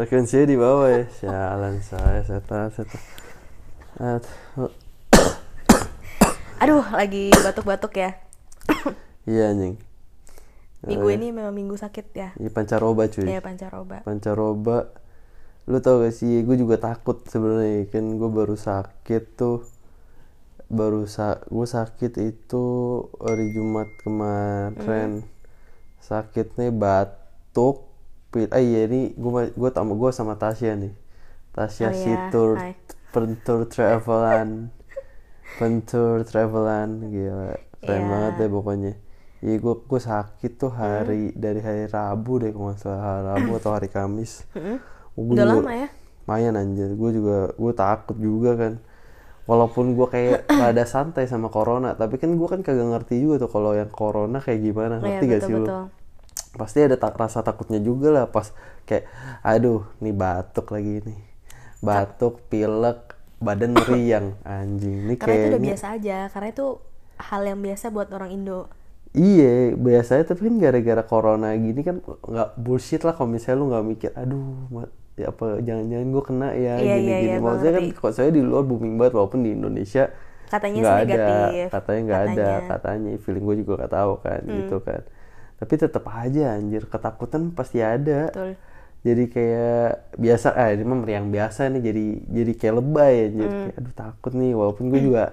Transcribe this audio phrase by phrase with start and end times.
[0.00, 1.04] frekuensinya di bawah ya.
[1.12, 3.00] Sialan saya setan setan.
[4.00, 4.72] Aduh.
[6.64, 8.16] Aduh, lagi batuk-batuk ya.
[9.28, 9.76] iya anjing.
[10.88, 12.32] Minggu ini memang minggu sakit ya.
[12.40, 13.28] ini pancaroba cuy.
[13.28, 14.00] Iya, pancaroba.
[14.00, 14.88] pancaroba.
[15.68, 17.84] Lu tau gak sih gue juga takut sebenarnya.
[17.92, 19.68] Kan gue baru sakit tuh.
[20.72, 22.64] Baru sa gue sakit itu
[23.20, 25.28] hari Jumat kemarin.
[26.00, 27.89] Sakitnya batuk
[28.30, 30.94] pil ah iya ini gue gue sama gue sama Tasya nih
[31.50, 32.72] Tasya Oh iya, Situr hai.
[33.10, 34.70] pentur travelan
[35.56, 38.06] pentur travelan gila keren Iya.
[38.06, 38.92] banget deh pokoknya
[39.40, 40.80] Iya gue gue sakit tuh Hmm.
[41.00, 44.44] hari dari hari Rabu deh kalau nggak salah hari Rabu atau hari Kamis.
[45.16, 45.88] Gua Udah juga- lama ya?
[46.20, 48.72] Lumayan anjir, gue juga gue takut juga kan.
[49.42, 53.50] Walaupun gue kayak rada santai sama corona, tapi kan gue kan kagak ngerti juga tuh
[53.50, 55.66] kalau yang corona kayak gimana, Iya, ngerti gak sih lu?
[56.50, 58.50] Pasti ada tak rasa takutnya juga lah pas
[58.82, 59.06] kayak,
[59.40, 61.20] aduh, nih batuk lagi nih,
[61.78, 66.66] batuk, pilek, badan meriang, anjing, ini Karena itu udah biasa aja, karena itu
[67.22, 68.66] hal yang biasa buat orang Indo.
[69.10, 73.84] Iya, biasanya tapi kan gara-gara corona gini kan nggak bullshit lah kalau misalnya lu nggak
[73.86, 74.86] mikir, aduh,
[75.18, 77.10] ya apa jangan-jangan gue kena ya Iya, gini-gini.
[77.10, 80.08] iya, iya, Maksudnya kan kalau saya di luar booming banget walaupun di Indonesia
[80.50, 81.66] Katanya nggak sih ada, negatif.
[81.70, 83.10] katanya nggak ada, Katanya.
[83.14, 83.22] Hmm.
[83.22, 85.02] feeling gue juga nggak tahu kan, gitu kan.
[85.60, 88.32] Tapi tetap aja anjir ketakutan pasti ada.
[88.32, 88.56] Betul.
[89.00, 93.48] Jadi kayak biasa, ah ini mah meriang biasa nih, jadi jadi kayak lebay anjir.
[93.48, 93.60] Hmm.
[93.68, 95.24] Kayak, aduh takut nih, walaupun gue juga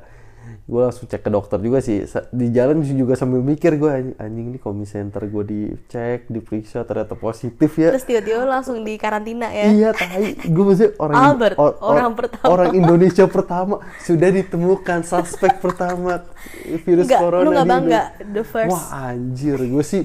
[0.64, 4.60] gue langsung cek ke dokter juga sih di jalan juga sambil mikir gue anjing, nih
[4.60, 9.68] kalau misalnya ntar gue dicek diperiksa ternyata positif ya Terus tiba-tiba langsung di karantina ya.
[9.68, 12.48] iya tai gue maksudnya orang Albert, or- or- orang pertama.
[12.48, 16.24] orang Indonesia pertama sudah ditemukan suspek pertama
[16.64, 18.72] virus Nggak, corona lu di bangga, the first.
[18.72, 20.04] wah anjir gue sih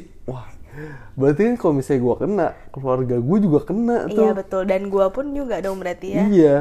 [1.12, 5.12] berarti kan kalau misalnya gue kena keluarga gue juga kena tuh Iya betul, dan gua
[5.12, 6.22] pun juga dong berarti ya.
[6.24, 6.56] Iya,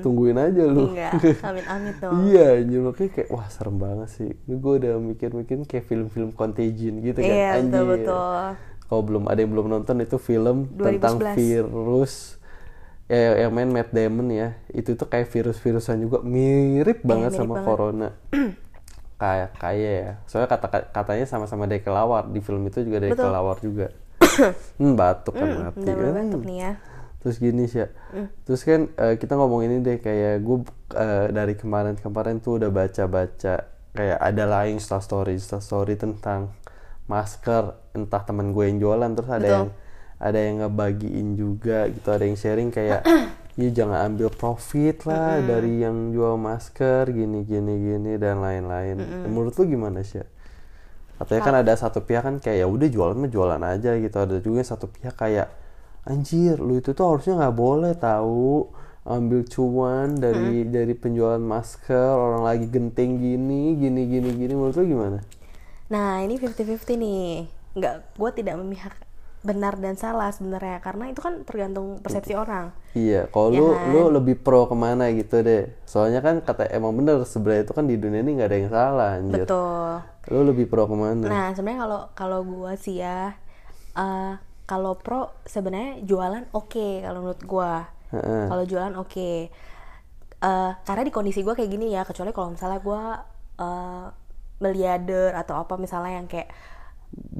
[0.00, 0.88] tungguin aja lu.
[0.88, 1.12] Enggak,
[1.44, 2.12] amit-amit dong.
[2.26, 2.46] iya,
[2.80, 4.30] makanya kayak wah serem banget sih.
[4.48, 7.28] Ini gue udah mikir-mikir kayak film-film Contagion gitu kan.
[7.28, 7.68] Iya, anjir.
[7.68, 8.42] betul-betul.
[8.88, 10.84] Kalau belum ada yang belum nonton itu film 2011.
[10.84, 12.14] tentang virus
[13.08, 14.48] ya yang main Matt Damon ya.
[14.68, 17.66] Itu tuh kayak virus-virusan juga mirip banget Iya, mirip sama banget.
[17.68, 18.08] corona.
[19.22, 20.12] kayak kayak ya.
[20.26, 23.30] Soalnya kata katanya sama-sama dari kelawar di film itu juga dari Betul.
[23.30, 23.86] kelawar juga.
[24.82, 25.78] hmm, batuk kan mati.
[25.86, 26.18] Udah mulai Hmm.
[26.26, 26.72] batuk nih ya.
[27.22, 27.88] Terus gini sih, ya.
[28.10, 28.26] Mm.
[28.42, 30.66] terus kan eh, kita ngomong ini deh kayak gue
[31.30, 33.54] dari kemarin-kemarin tuh udah baca-baca
[33.94, 36.50] kayak ada lain Insta story, Insta story tentang
[37.06, 39.54] masker, entah teman gue yang jualan, terus ada Betul.
[39.54, 39.68] yang
[40.18, 43.06] ada yang ngebagiin juga gitu, ada yang sharing kayak,
[43.52, 49.28] ya jangan ambil profit lah dari yang jual masker, gini gini gini dan lain-lain.
[49.28, 50.24] Menurut lu gimana sih?
[51.20, 54.36] Katanya kan ada satu pihak kan kayak ya udah jualan mah jualan aja gitu, ada
[54.42, 55.52] juga satu pihak kayak
[56.02, 58.66] anjir lu itu tuh harusnya nggak boleh tahu
[59.06, 64.52] ambil cuan dari dari penjualan masker orang lagi genting gini gini gini gini.
[64.56, 65.18] Menurut lu gimana?
[65.92, 67.46] Nah ini 50-50 nih,
[67.76, 68.94] nggak, gue tidak memihak
[69.46, 72.74] benar dan salah sebenarnya karena itu kan tergantung persepsi orang.
[72.92, 73.88] Iya kalau Ya lu kan?
[73.88, 77.84] lu lebih pro ke mana gitu deh soalnya kan kata emang bener sebenarnya itu kan
[77.84, 79.92] di dunia ini nggak ada yang salah anjir Betul.
[80.28, 83.34] lu lebih pro ke mana Nah sebenarnya kalau kalau gue sih ya,
[83.94, 84.32] eh,
[84.64, 87.72] kalau pro sebenarnya jualan oke kalau menurut gue.
[88.12, 88.44] Heeh.
[88.46, 89.30] Kalau jualan oke.
[90.42, 93.02] Eh, karena di kondisi gue kayak gini ya, kecuali kalau misalnya gue
[93.58, 94.06] uh,
[94.58, 96.50] miliarder atau apa misalnya yang kayak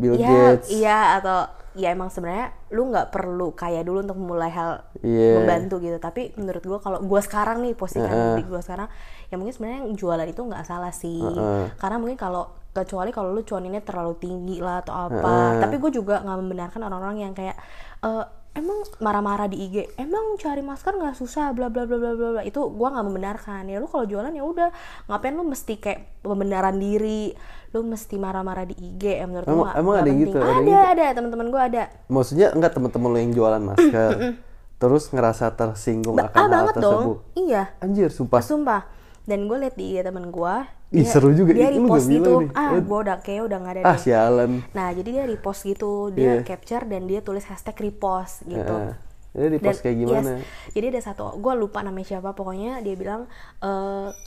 [0.02, 0.66] Bill ya Gates.
[0.68, 5.40] iya atau ya emang sebenarnya lu nggak perlu kaya dulu untuk memulai hal Iya.
[5.40, 5.96] membantu gitu.
[5.96, 8.90] Tapi menurut gua kalau gua sekarang nih posisikan di gua sekarang
[9.26, 11.22] ya mungkin sebenarnya yang jualan itu nggak salah sih.
[11.74, 15.32] Karena mungkin kalau kecuali kalau lu cuaninnya terlalu tinggi lah atau apa.
[15.60, 17.56] Tapi gue juga nggak membenarkan orang-orang yang kayak
[18.00, 21.52] "Eh, emang marah-marah di IG emang cari masker nggak susah?
[21.52, 23.62] Bla bla bla bla bla bla." itu gua nggak membenarkan.
[23.66, 24.68] Ya lu kalau jualan ya udah.
[25.06, 27.32] Ngapain lu mesti kayak pembenaran diri
[27.72, 30.28] lu mesti marah-marah di IG ya menurut Emang- gua emang ada yang penting.
[30.28, 30.38] gitu?
[30.38, 30.76] Ada ada gitu?
[30.92, 34.10] ada teman-teman gue ada maksudnya enggak teman-teman lu yang jualan masker
[34.76, 38.82] terus ngerasa tersinggung Ba- akan ah hal banget tersebut dong iya anjir sumpah sumpah
[39.22, 40.54] dan gue liat di IG temen gue
[40.92, 41.56] Ih, seru juga.
[41.56, 42.52] dia repost gitu nih.
[42.52, 42.82] ah Eh.
[42.82, 46.36] gue udah kayak udah nggak ada ah deh sialan nah jadi dia repost gitu dia
[46.36, 46.44] Iya.
[46.44, 48.92] capture dan dia tulis hashtag repost gitu Heeh.
[49.32, 50.30] Jadi di post kayak gimana?
[50.36, 50.44] yes,
[50.76, 53.24] jadi ada satu gue lupa namanya siapa pokoknya dia bilang
[53.64, 53.70] e,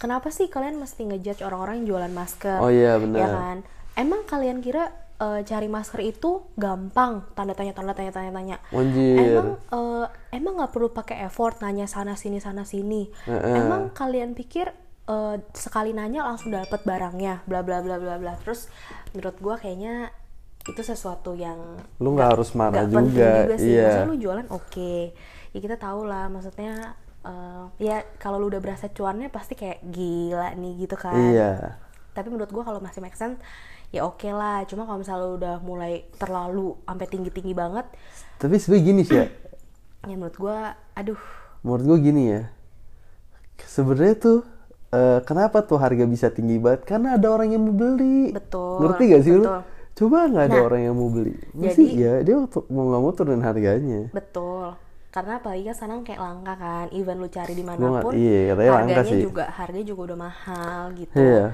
[0.02, 2.57] kenapa sih kalian mesti ngejudge orang-orang yang jualan masker?
[2.57, 3.19] Oh iya, benar.
[3.22, 3.57] ya kan?
[3.94, 4.90] Emang kalian kira
[5.22, 7.22] e, cari masker itu gampang?
[7.38, 8.57] Tanda tanya tanda tanya tanya tanya.
[8.74, 9.38] Anjir.
[9.38, 13.06] emang eh, emang nggak perlu pakai effort nanya sana sini sana sini?
[13.30, 14.74] Emang kalian pikir
[15.06, 17.46] eh, sekali nanya langsung dapat barangnya?
[17.46, 18.34] Bla bla bla bla bla.
[18.42, 18.74] Terus
[19.13, 20.10] menurut gua kayaknya
[20.66, 23.70] itu sesuatu yang lu nggak harus marah nggak juga, juga sih.
[23.78, 23.86] iya.
[23.86, 24.94] Maksudnya lu jualan oke.
[25.54, 30.58] Ya kita tahu lah maksudnya eh, ya kalau lu udah berasa cuannya pasti kayak gila
[30.58, 31.14] nih gitu kan.
[31.14, 31.52] Iya.
[32.18, 33.38] Tapi menurut gua kalau masih make sense
[33.94, 34.66] ya oke lah.
[34.66, 37.86] Cuma kalau misalnya lu udah mulai terlalu sampai tinggi tinggi banget
[38.36, 39.28] tapi sebenarnya gini sih ya.
[40.06, 41.18] Ya menurut gua aduh.
[41.66, 42.54] Menurut gue gini ya.
[43.58, 44.46] Sebenarnya tuh
[44.94, 46.86] eh, kenapa tuh harga bisa tinggi banget?
[46.86, 48.30] Karena ada orang yang mau beli.
[48.30, 49.50] Betul, ngerti gak sih lu?
[49.50, 49.75] betul.
[49.95, 52.36] Coba nggak ada Nah, orang yang mau beli Mesti jadi- ya dia
[52.68, 54.75] mau nggak mau turunin harganya betul
[55.09, 58.71] karena apalagi kan sekarang kayak langka kan even lu cari di mana pun iya, katanya
[58.74, 59.24] langka harganya sih.
[59.24, 61.45] juga harganya juga udah mahal gitu Iya.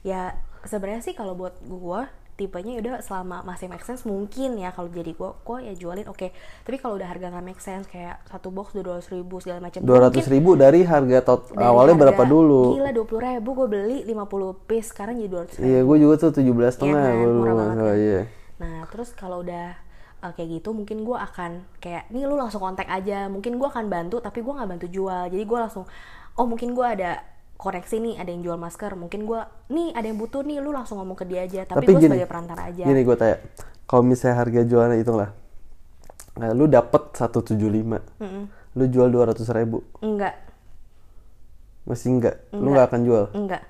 [0.00, 0.22] ya
[0.62, 2.06] sebenarnya sih kalau buat gua
[2.40, 6.32] tipenya udah selama masih make sense mungkin ya kalau jadi gua gua ya jualin oke
[6.64, 9.84] tapi kalau udah harga nggak make sense kayak satu box dua ratus ribu segala macam
[9.84, 13.50] dua ratus ribu dari harga tot dari awalnya harga- berapa dulu gila dua puluh ribu
[13.52, 16.78] gua beli 50 piece sekarang jadi dua ratus iya gue juga tuh tujuh belas Iya
[16.80, 17.96] setengah kan, gue dulu murah banget kan.
[18.00, 18.20] iya
[18.56, 19.72] Nah, terus kalau udah
[20.20, 23.24] uh, kayak gitu mungkin gue akan kayak nih lu langsung kontak aja.
[23.26, 25.32] Mungkin gue akan bantu tapi gue nggak bantu jual.
[25.32, 25.88] Jadi gue langsung
[26.36, 27.24] oh mungkin gue ada
[27.60, 28.96] koneksi nih ada yang jual masker.
[28.96, 31.68] Mungkin gue nih ada yang butuh nih lu langsung ngomong ke dia aja.
[31.68, 32.84] Tapi, Tapi gue sebagai perantara aja.
[32.88, 33.36] gini gue tanya
[33.84, 35.34] kalau misalnya harga jualnya itu lah
[36.38, 37.58] nah, lu dapet 175
[38.78, 40.38] lu jual dua ratus ribu Enggak,
[41.82, 43.62] masih enggak, lu nggak akan jual enggak.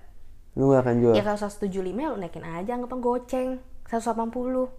[0.52, 3.48] lu nggak akan jual Ya kalau 175 ya lu naikin aja anggapan goceng
[3.88, 4.70] 180.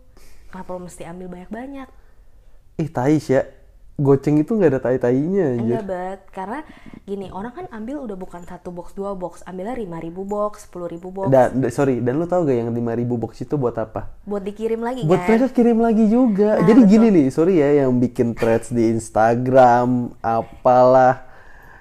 [0.53, 1.89] Kenapa lu mesti ambil banyak-banyak?
[2.77, 3.43] ih tai sih ya
[4.01, 6.59] goceng itu nggak ada tai tainya anjir Enggak bet, karena
[7.03, 9.87] gini orang kan ambil udah bukan satu box dua box, ambilnya 5000
[10.25, 12.81] box, 10000 box, dan da- sorry dan lu tahu gak yang 5000
[13.15, 15.27] box itu buat apa buat dikirim lagi buat kan?
[15.29, 16.91] mereka kirim lagi juga Nah, jadi betul.
[16.91, 19.89] gini nih sorry ya yang bikin threads di Instagram
[20.19, 21.29] apalah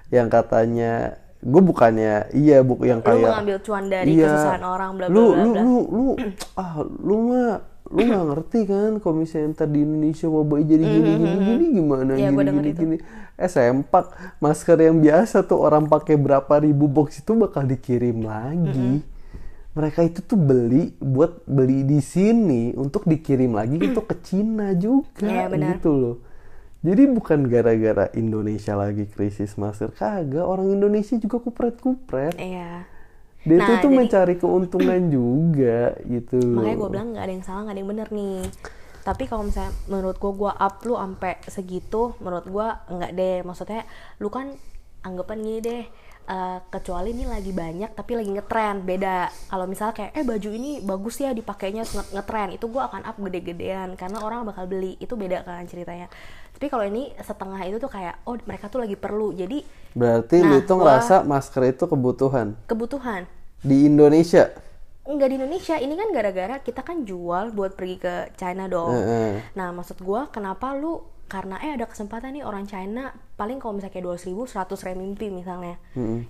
[0.09, 4.29] yang katanya gue bukannya iya bu yang lu kayak mengambil cuan dari Iya.
[4.29, 5.61] kesusahan orang bla bla lu bla lu bla.
[5.63, 6.07] lu lu
[6.55, 7.51] ah lu mah
[7.91, 12.11] lu nggak ngerti kan kalau misalnya ntar di Indonesia wabah jadi gini gini gini gimana
[12.15, 12.81] Iya, gini gua denger gini itu.
[12.81, 12.97] gini.
[13.35, 14.05] Eh sempak.
[14.39, 19.03] Masker yang biasa tuh orang pakai berapa ribu box itu bakal dikirim lagi.
[19.71, 25.27] Mereka itu tuh beli buat beli di sini untuk dikirim lagi itu ke Cina juga
[25.27, 25.79] Iya, benar.
[25.79, 26.17] gitu loh.
[26.81, 30.43] Jadi bukan gara-gara Indonesia lagi krisis masker kagak.
[30.43, 32.35] Orang Indonesia juga kupret-kupret.
[32.35, 32.87] Iya.
[33.41, 36.61] Dia Nah, tuh jadi- mencari keuntungan juga gitu loh.
[36.61, 38.39] Makanya gue bilang nggak ada yang salah, nggak ada yang bener nih.
[39.01, 43.37] Tapi kalau misalnya menurut gue, gue up lu sampai segitu, menurut gue nggak deh.
[43.43, 44.53] Maksudnya lu kan
[45.01, 45.83] anggapan gini deh,
[46.31, 49.19] eh, kecuali ini lagi banyak tapi lagi ngetren beda.
[49.51, 53.17] Kalau misalnya kayak eh baju ini bagus ya dipakainya nge- ngetren itu gue akan up
[53.19, 54.95] gede-gedean karena orang bakal beli.
[54.97, 56.07] Itu beda kan ceritanya.
[56.55, 59.35] Tapi kalau ini setengah itu tuh kayak oh mereka tuh lagi perlu.
[59.35, 62.55] Jadi Berarti Nah, lu itu gua- ngerasa masker itu kebutuhan?
[62.65, 63.27] Kebutuhan.
[63.61, 64.55] Di Indonesia.
[65.03, 65.75] nggak di Indonesia.
[65.75, 68.95] Ini kan gara-gara kita kan jual buat pergi ke China dong.
[68.95, 69.43] Heeh.
[69.53, 73.95] nah maksud gua kenapa lu karena eh ada kesempatan nih orang China paling kalau misalnya
[73.95, 75.79] kayak dua ribu 100 renminbi misalnya.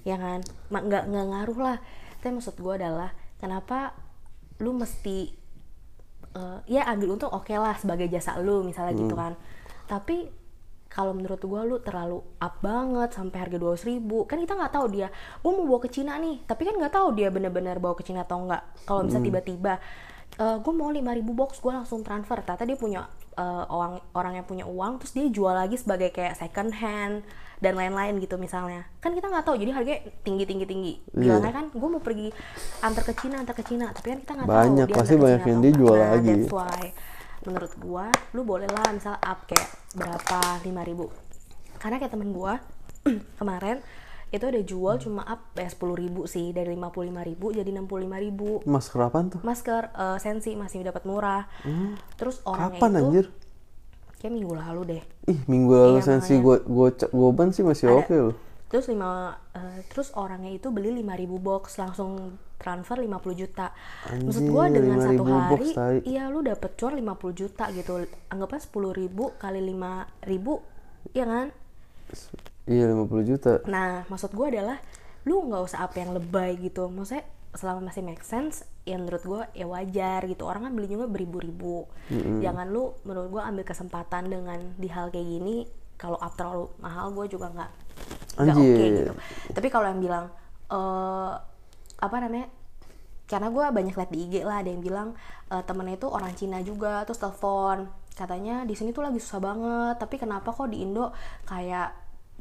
[0.05, 0.45] Ya kan?
[0.69, 1.79] Nggak nggak ngaruh lah.
[2.21, 3.97] Tapi maksud gua adalah kenapa
[4.61, 5.33] lu mesti
[6.37, 9.41] eh, ya ambil untung oke lah sebagai jasa lu misalnya gitu kan.
[9.89, 10.29] Tapi
[10.93, 14.87] kalau menurut gua lu terlalu up banget sampai harga dua ribu kan kita nggak tahu
[14.93, 15.09] dia
[15.41, 16.45] gua mau bawa ke Cina nih.
[16.45, 19.81] Tapi kan nggak tahu dia bener-bener bawa ke Cina atau enggak kalau misalnya tiba-tiba
[20.41, 22.41] eh gue mau 5000 box gue langsung transfer.
[22.41, 23.01] Ternyata dia punya
[23.35, 27.21] eh, orang orang yang punya uang terus dia jual lagi sebagai kayak second hand
[27.61, 28.89] dan lain-lain gitu misalnya.
[28.99, 32.33] Kan kita nggak tahu jadi harganya tinggi tinggi tinggi bilangnya kan gue mau pergi
[32.81, 33.93] antar ke Cina antar ke Cina.
[33.93, 36.29] Tapi kan kita nggak tahu Banyak, dia pasti banyak yang dia jual Nah, lagi.
[36.33, 36.83] that's why
[37.41, 41.09] menurut gua lu boleh lah misal up kayak berapa 5000
[41.81, 42.61] karena kayak temen gua
[43.41, 43.81] kemarin
[44.31, 45.75] itu ada jual cuma up ya 10.000
[46.25, 49.41] sih dari 55.000 jadi 65.000 Masker apaan tuh?
[49.43, 51.51] masker eh, sensi masih dapat murah
[52.15, 52.79] terus orangnya Hmm.
[52.79, 53.27] Kapan itu anjir?
[54.17, 58.13] kayak minggu lalu deh Ih, minggu lalu Iya, sensi gue gue goban sih masih oke
[58.13, 58.35] loh.
[58.67, 59.11] terus lima
[59.51, 62.11] eh, terus orangnya itu beli 5000 box langsung
[62.55, 63.73] transfer 50 juta
[64.15, 65.97] maksud gua Anjir, dengan satu 5.000 box, hari tai.
[66.05, 67.93] iya lu dapet cuan 50 juta gitu
[68.29, 71.47] anggapnya 10.000 ribu kali 5000 ya kan
[72.69, 73.53] Iya 50 juta.
[73.69, 74.79] Nah, maksud gue adalah
[75.25, 76.89] lu nggak usah apa yang lebay gitu.
[76.89, 80.47] Maksudnya selama masih make sense, ya menurut gue ya wajar gitu.
[80.47, 81.89] Orang kan beli juga beribu-ribu.
[82.41, 85.57] Jangan lu menurut gue ambil kesempatan dengan di hal kayak gini.
[86.01, 87.71] Kalau up terlalu mahal, gue juga nggak
[88.41, 88.93] nggak oke Anjir.
[89.05, 89.13] gitu.
[89.53, 90.25] Tapi kalau yang bilang
[90.71, 91.33] eh
[92.01, 92.49] apa namanya?
[93.29, 95.09] Karena gue banyak liat di IG lah ada yang bilang
[95.53, 99.95] eh, temennya itu orang Cina juga terus telepon katanya di sini tuh lagi susah banget
[99.97, 101.15] tapi kenapa kok di Indo
[101.47, 101.89] kayak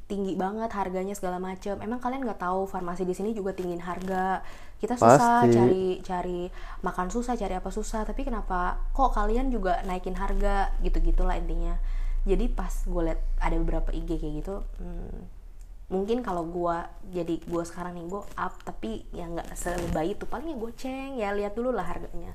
[0.09, 1.77] tinggi banget harganya segala macem.
[1.85, 4.41] Emang kalian nggak tahu farmasi di sini juga tinggiin harga.
[4.81, 5.53] Kita susah Pasti.
[5.53, 6.41] cari cari
[6.81, 8.09] makan susah cari apa susah.
[8.09, 10.73] Tapi kenapa kok kalian juga naikin harga?
[10.81, 11.77] Gitu gitulah intinya.
[12.25, 15.39] Jadi pas gue liat ada beberapa IG kayak gitu hmm,
[15.87, 16.77] mungkin kalau gue
[17.15, 20.25] jadi gue sekarang nih gue up tapi ya nggak selebay itu.
[20.25, 22.33] Paling ya gue ceng ya lihat dulu lah harganya.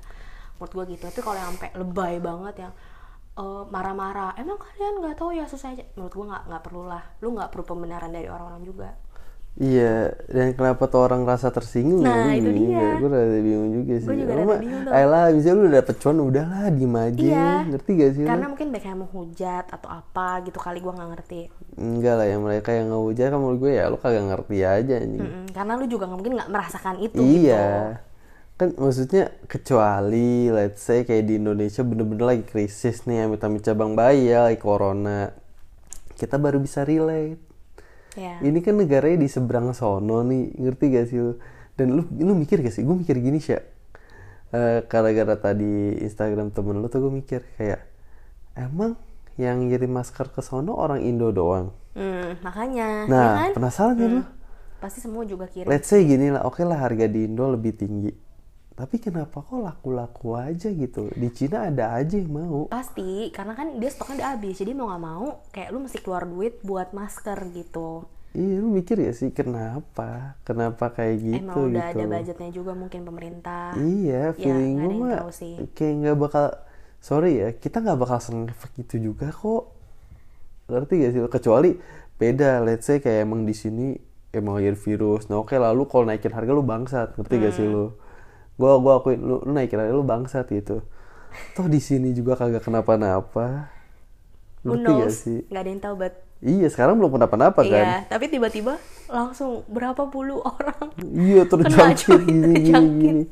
[0.57, 1.11] Menurut gue gitu.
[1.11, 2.73] Tapi kalau yang sampai lebay banget yang
[3.35, 7.03] marah marah-marah emang kalian nggak tahu ya susah aja menurut gue nggak nggak perlu lah
[7.19, 8.89] lu nggak perlu pembenaran dari orang-orang juga
[9.55, 12.03] Iya, dan kenapa tuh orang rasa tersinggung?
[12.03, 12.99] Nah, ya, itu dia.
[12.99, 14.07] Gue rada bingung juga sih.
[14.11, 14.91] Gue juga rada bingung tuh.
[14.91, 17.23] Ayolah, bisa lu udah dapet cuan, udahlah diem aja.
[17.23, 17.51] Iya.
[17.71, 21.09] Ngerti gak sih Karena mungkin mereka yang mau hujat atau apa gitu kali gue gak
[21.15, 21.41] ngerti.
[21.79, 25.19] Enggak lah, yang mereka yang ngehujat kan menurut gue ya lu kagak ngerti aja nih.
[25.23, 27.39] Mm -mm, karena lu juga mungkin gak merasakan itu iya.
[27.39, 28.14] gitu
[28.55, 34.31] kan maksudnya kecuali let's say kayak di Indonesia bener-bener lagi krisis nih amit-amit cabang bayi
[34.31, 35.31] ya lagi corona.
[36.15, 37.43] Kita baru bisa relate.
[38.15, 38.39] Yeah.
[38.39, 41.35] ini kan negaranya di seberang sono nih ngerti gak sih lu?
[41.75, 42.87] Dan lu lu mikir gak sih?
[42.87, 43.59] Gue mikir gini sih
[44.55, 47.83] uh, gara-gara tadi Instagram temen lu tuh gue mikir kayak
[48.55, 48.95] emang
[49.35, 51.75] yang ngirim masker ke sono orang Indo doang?
[51.91, 53.51] Hmm, makanya nah ya kan?
[53.59, 54.13] penasaran hmm.
[54.15, 54.23] lu?
[54.79, 55.67] Pasti semua juga kirim.
[55.67, 58.24] Let's say gini lah oke okay lah harga di Indo lebih tinggi
[58.75, 61.07] tapi kenapa kok laku-laku aja gitu?
[61.15, 62.67] Di Cina ada aja yang mau.
[62.67, 66.27] Pasti karena kan dia stoknya udah habis jadi mau nggak mau kayak lu mesti keluar
[66.27, 68.03] duit buat masker gitu.
[68.35, 70.35] Iya lu mikir ya sih kenapa?
[70.43, 71.99] Kenapa kayak gitu emang udah gitu.
[72.03, 73.79] ada budgetnya juga mungkin pemerintah.
[73.79, 75.19] Iya ya, feeling ya, gue mah
[75.71, 76.45] kayak nggak bakal
[76.99, 79.71] sorry ya kita nggak bakal seneng efek itu juga kok.
[80.67, 81.21] Ngerti gak sih?
[81.31, 81.71] Kecuali
[82.19, 83.95] beda let's say kayak emang di sini
[84.35, 85.31] emang ada virus.
[85.31, 87.15] Nah oke lalu kalau naikin harga lu bangsat.
[87.15, 87.43] Ngerti hmm.
[87.47, 88.03] gak sih lu
[88.55, 90.83] gue gue akuin lu, lu naikin aja lu bangsat gitu.
[91.55, 93.71] Toh di sini juga kagak kenapa-napa.
[94.63, 95.39] Ngerti gak sih?
[95.51, 97.85] Nggak ada yang tahu bet iya sekarang belum kenapa-napa iya, kan?
[97.85, 103.23] iya tapi tiba-tiba langsung berapa puluh orang iya terjangkit gini, gini gini.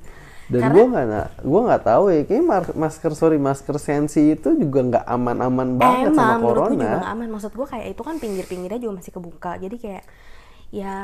[0.47, 2.43] dan gue nggak gue nggak tahu ya kayak
[2.75, 6.67] masker sorry masker sensi itu juga nggak aman-aman banget Emang, sama corona.
[6.67, 7.27] Emang, juga gak aman.
[7.31, 9.51] Maksud gue kayak itu kan pinggir-pinggirnya juga masih kebuka.
[9.55, 10.03] Jadi kayak
[10.69, 10.95] ya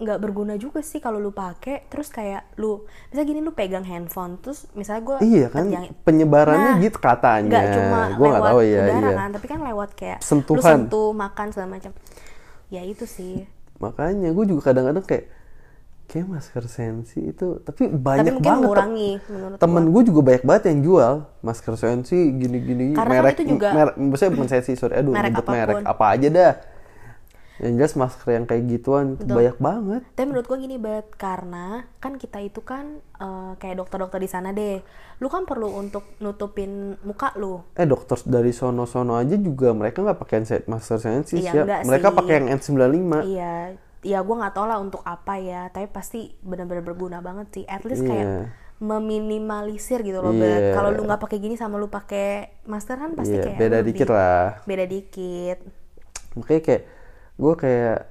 [0.00, 1.86] nggak berguna juga sih kalau lu pakai.
[1.92, 6.80] Terus kayak lu misalnya gini lu pegang handphone terus misalnya gue iya kan yang, penyebarannya
[6.80, 7.50] nah, gitu katanya.
[7.52, 9.16] nggak cuma gua lewat tahu ya udara iya.
[9.16, 10.56] kan tapi kan lewat kayak sentuhan.
[10.56, 11.92] lu sentuh makan segala macam.
[12.72, 13.44] Ya itu sih.
[13.80, 15.24] Makanya gue juga kadang-kadang kayak
[16.10, 19.10] kayak masker sensi itu tapi banyak tapi banget mengurangi,
[19.62, 24.32] temen gue juga banyak banget yang jual masker sensi gini-gini merek itu juga merek maksudnya
[24.34, 26.52] bukan sensi sorry aduh merek, merek apa aja dah
[27.60, 29.36] yang jelas masker yang kayak gituan Betul.
[29.36, 30.02] banyak banget.
[30.16, 34.56] Tapi menurut gue gini bet karena kan kita itu kan uh, kayak dokter-dokter di sana
[34.56, 34.80] deh.
[35.20, 37.60] Lu kan perlu untuk nutupin muka lu.
[37.76, 42.40] Eh dokter dari sono-sono aja juga mereka nggak pakai masker sensi iya, ya mereka pakai
[42.40, 47.20] yang N95 iya ya gue nggak tahu lah untuk apa ya tapi pasti benar-benar berguna
[47.20, 47.64] banget sih.
[47.68, 48.08] At least yeah.
[48.08, 48.28] kayak
[48.80, 50.72] meminimalisir gitu loh yeah.
[50.72, 54.08] kalau lu nggak pakai gini sama lu pakai masker kan pasti yeah, kayak beda dikit
[54.08, 54.64] lah.
[54.64, 55.58] beda dikit.
[56.40, 56.82] Makanya kayak
[57.40, 58.10] gue kayak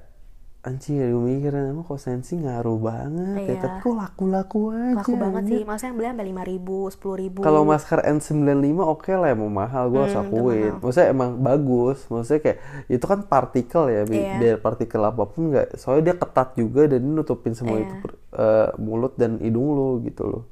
[0.60, 3.56] anjing ya gue mikir emang kok sensi ngaruh banget ya, iya.
[3.56, 7.16] ya tapi kok laku-laku aja laku banget sih maksudnya yang beli sampai lima ribu sepuluh
[7.16, 11.30] ribu kalau masker N95 oke okay lah mau mahal gue hmm, harus akuin maksudnya emang
[11.40, 12.58] bagus maksudnya kayak
[12.92, 14.36] itu kan partikel ya iya.
[14.36, 17.88] biar partikel apa pun nggak soalnya dia ketat juga dan nutupin semua iya.
[17.88, 17.94] itu
[18.36, 20.44] uh, mulut dan hidung lo gitu loh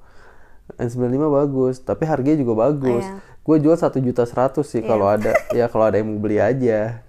[0.80, 3.20] N95 bagus tapi harganya juga bagus iya.
[3.20, 4.88] gue jual satu juta seratus sih iya.
[4.88, 7.04] kalau ada ya kalau ada yang mau beli aja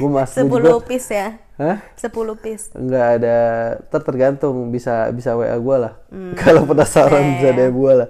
[0.00, 1.36] gue mas sepuluh piece ya?
[1.60, 1.76] Hah?
[1.92, 2.72] 10 piece.
[2.72, 3.36] Enggak ada
[3.92, 5.92] ter tergantung bisa bisa wa gue lah.
[6.08, 6.32] Hmm.
[6.40, 7.32] kalau penasaran yeah.
[7.36, 8.08] bisa iya, DM gue lah.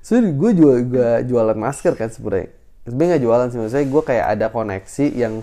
[0.00, 2.56] So gue juga juga jualan masker kan sebenarnya
[2.88, 5.34] sebenarnya nggak jualan sih maksudnya gue kayak ada koneksi yang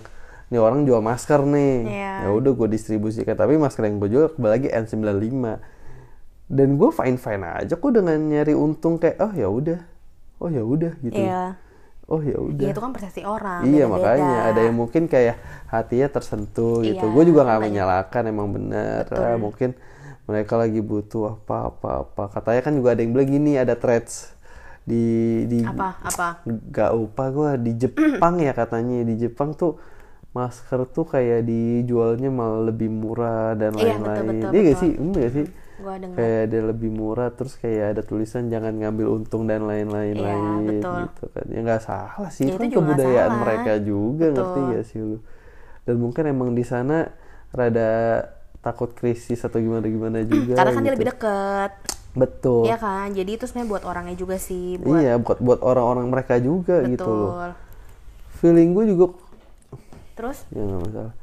[0.49, 1.75] nih orang jual masker nih.
[1.85, 2.17] Yeah.
[2.25, 5.45] ya udah gue distribusikan tapi masker yang gue jual kembali lagi N95
[6.49, 9.79] dan gue fine fine aja kok dengan nyari untung kayak oh ya udah.
[10.41, 11.21] Oh ya udah gitu.
[11.21, 11.61] Yeah
[12.13, 12.65] oh ya udah.
[12.69, 13.61] Iya itu kan persepsi orang.
[13.65, 13.93] Iya beda -beda.
[13.97, 15.35] makanya ada yang mungkin kayak
[15.73, 17.05] hatinya tersentuh gitu.
[17.09, 19.03] Iya, gue juga nggak menyalahkan emang bener.
[19.09, 19.73] Ah, mungkin
[20.29, 22.23] mereka lagi butuh apa apa apa.
[22.29, 24.31] Katanya kan juga ada yang bilang gini ada threads
[24.83, 25.05] di
[25.47, 29.79] di apa apa gak lupa gue di Jepang ya katanya di Jepang tuh
[30.35, 33.93] masker tuh kayak dijualnya malah lebih murah dan lain-lain.
[33.93, 34.49] Iya betul betul.
[34.49, 34.91] Iya gak sih?
[34.97, 35.45] Enggak sih?
[35.83, 40.23] Gua kayak ada lebih murah terus kayak ada tulisan jangan ngambil untung dan lain-lain ya,
[40.31, 41.45] lain gitu kan.
[41.51, 44.39] Ya nggak salah sih ya, itu kan kebudayaan mereka juga betul.
[44.39, 45.17] ngerti ya sih lu?
[45.83, 47.11] Dan mungkin emang di sana
[47.51, 47.91] rada
[48.63, 50.87] takut krisis atau gimana gimana juga karena kan gitu.
[50.87, 51.71] dia lebih deket.
[52.13, 52.63] Betul.
[52.69, 53.07] Iya kan?
[53.11, 55.01] Jadi itu sebenarnya buat orangnya juga sih buat...
[55.03, 56.93] iya buat buat orang-orang mereka juga betul.
[56.95, 57.51] gitu loh.
[58.39, 59.05] Feeling gue juga
[60.15, 60.47] terus?
[60.55, 61.13] Ya nggak masalah.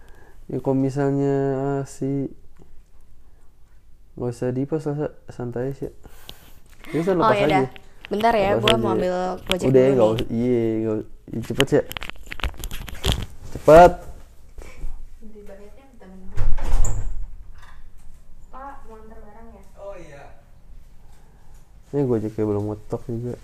[0.51, 1.37] Ya kalau misalnya
[1.89, 2.29] si
[4.19, 4.83] nggak usah di pas
[5.31, 5.91] santai sih.
[6.91, 7.69] Ya oh, lepas oh, aja.
[8.11, 10.27] Bentar ya gue mau ambil gojek udah dulu nih.
[10.35, 10.99] iya gak,
[11.47, 11.85] cepet sih.
[13.55, 13.93] Cepet.
[21.91, 23.35] Ini gue kayak belum ngetok juga.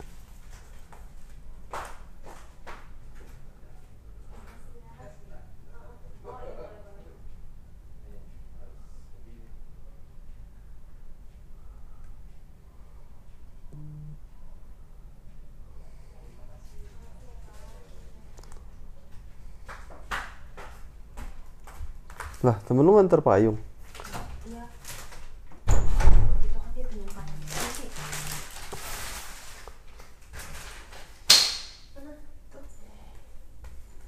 [22.46, 23.58] Lah, temen lu nganter payung.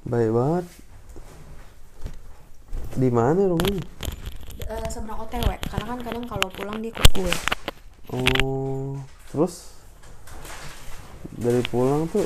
[0.06, 0.66] Baik banget.
[2.94, 3.82] Di mana rumahnya?
[4.70, 7.34] Uh, seberang OTW, karena kan kadang kalau pulang dia ke gue.
[8.14, 9.02] Oh,
[9.34, 9.74] terus
[11.34, 12.22] dari pulang tuh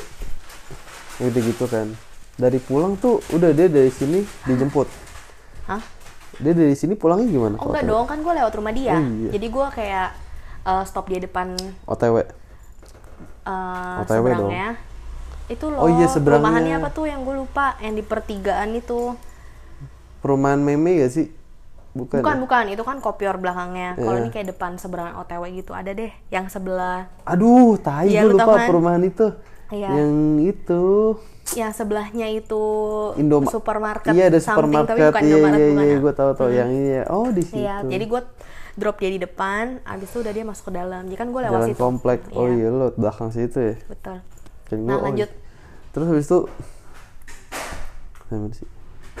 [1.17, 1.89] gitu gitu kan.
[2.37, 4.85] Dari pulang tuh udah dia dari sini dijemput.
[5.65, 6.02] Hah?
[6.43, 7.55] Dia dari sini pulangnya gimana?
[7.57, 8.99] Oh enggak dong, kan gue lewat rumah dia.
[8.99, 9.29] Oh, iya.
[9.31, 10.09] Jadi gue kayak
[10.67, 11.55] uh, stop dia depan
[11.87, 12.27] OTW.
[13.47, 14.67] Uh, OTW seberangnya.
[14.75, 14.91] Dong.
[15.51, 16.43] Itu loh, oh, iya, seberangnya.
[16.43, 19.15] perumahannya apa tuh yang gue lupa, yang di pertigaan itu.
[20.23, 21.27] Perumahan Meme gak sih?
[21.93, 22.41] Bukan, bukan, ya?
[22.41, 22.63] bukan.
[22.73, 23.93] Itu kan kopior belakangnya.
[23.95, 24.03] Yeah.
[24.03, 25.75] Kalau ini kayak depan seberang OTW gitu.
[25.75, 27.11] Ada deh, yang sebelah.
[27.27, 28.67] Aduh, tai ya, gue lupa kan?
[28.67, 29.31] perumahan itu.
[29.69, 29.89] Iya.
[29.93, 30.13] Yang
[30.55, 30.83] itu
[31.53, 32.63] yang sebelahnya itu
[33.17, 36.49] Indom supermarket iya ada supermarket tapi bukan iya Indomaret, iya iya gue tahu tahu.
[36.49, 36.59] Hmm.
[36.59, 37.55] yang iya oh di situ.
[37.61, 38.21] iya jadi gue
[38.73, 41.05] drop dia di depan abis itu udah dia masuk ke dalam.
[41.05, 41.81] Jadi kan gue lewat Jalan situ.
[41.81, 42.19] komplek.
[42.33, 43.75] Oh iya, iya lo belakang situ ya?
[43.85, 44.17] Betul.
[44.69, 45.29] Dan nah gua, lanjut.
[45.29, 46.39] Oh, terus habis itu
[48.57, 48.67] sih?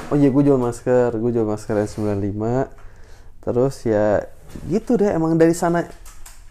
[0.09, 1.13] Oh iya gue jual masker.
[1.21, 4.25] Gue jual masker yang 95 terus ya
[4.65, 5.13] gitu deh.
[5.13, 5.85] Emang dari sana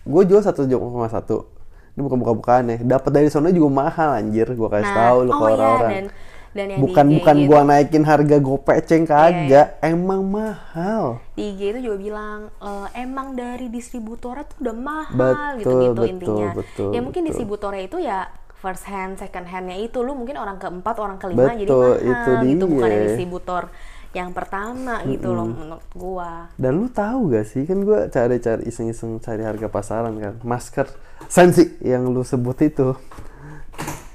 [0.02, 1.50] gue jual satu jual satu
[1.92, 2.76] ini bukan buka-bukaan ya.
[2.96, 4.48] Dapat dari sana juga mahal anjir.
[4.56, 5.90] Gua kasih nah, tahu lu oh ke iya, orang-orang.
[5.90, 6.06] iya, dan,
[6.52, 9.68] dan yang bukan bukan gitu, gua naikin harga gopeceng kagak.
[9.76, 9.92] Yeah.
[9.92, 11.04] emang mahal.
[11.36, 15.92] Di IG itu juga bilang e, emang dari distributornya tuh udah mahal betul, gitu gitu
[15.92, 16.48] betul, intinya.
[16.56, 17.28] betul, ya mungkin betul.
[17.32, 18.18] distributornya itu ya
[18.56, 19.98] first hand second handnya itu.
[20.00, 22.64] Lu mungkin orang keempat orang kelima betul, jadi mahal itu gitu.
[22.72, 23.62] bukan dari distributor
[24.12, 25.36] yang pertama gitu mm -hmm.
[25.36, 26.30] loh menurut gua.
[26.60, 30.34] Dan lu tahu gak sih kan gua cari-cari iseng-iseng cari harga pasaran kan.
[30.44, 30.86] Masker
[31.32, 32.92] sensi yang lu sebut itu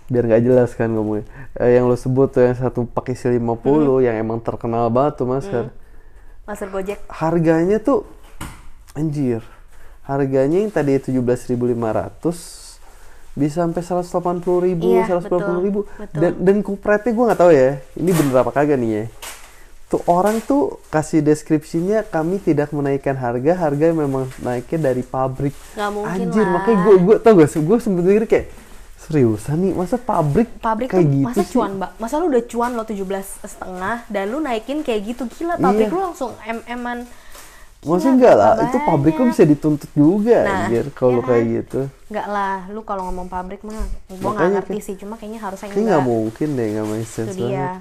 [0.07, 1.25] biar nggak jelas kan ngomongnya.
[1.57, 4.05] Eh, yang lu sebut tuh yang satu pakai isi 50 hmm.
[4.05, 5.65] yang emang terkenal banget tuh masker.
[5.67, 6.45] Hmm.
[6.47, 6.99] Masker Gojek.
[7.11, 8.07] Harganya tuh
[8.95, 9.43] anjir.
[10.05, 11.59] Harganya yang tadi 17.500
[13.37, 15.85] bisa sampai 180 ribu, iya, 180 ribu.
[15.85, 16.17] Betul.
[16.17, 19.05] Dan, dan kupretnya gue nggak tahu ya, ini bener apa kagak nih ya
[19.87, 25.89] tuh orang tuh kasih deskripsinya kami tidak menaikkan harga harga memang naiknya dari pabrik Gak
[25.95, 26.51] mungkin anjir lah.
[26.59, 28.47] makanya gue gue tau gak gue sempet kayak
[29.07, 31.53] seriusan nih masa pabrik pabrik kayak tuh, gitu masa sih?
[31.55, 35.23] cuan mbak masa lu udah cuan lo tujuh belas setengah dan lu naikin kayak gitu
[35.39, 35.95] gila pabrik iya.
[35.95, 37.07] lu langsung em eman
[37.77, 41.81] Maksudnya enggak lah, itu pabrik lu bisa dituntut juga nah, anjir kalau ya kayak gitu.
[42.09, 43.85] Enggak lah, lu kalau ngomong pabrik mah
[44.17, 46.01] gua nggak ngerti sih, cuma kayaknya harusnya kayak enggak.
[46.01, 47.79] mungkin deh, enggak make sense banget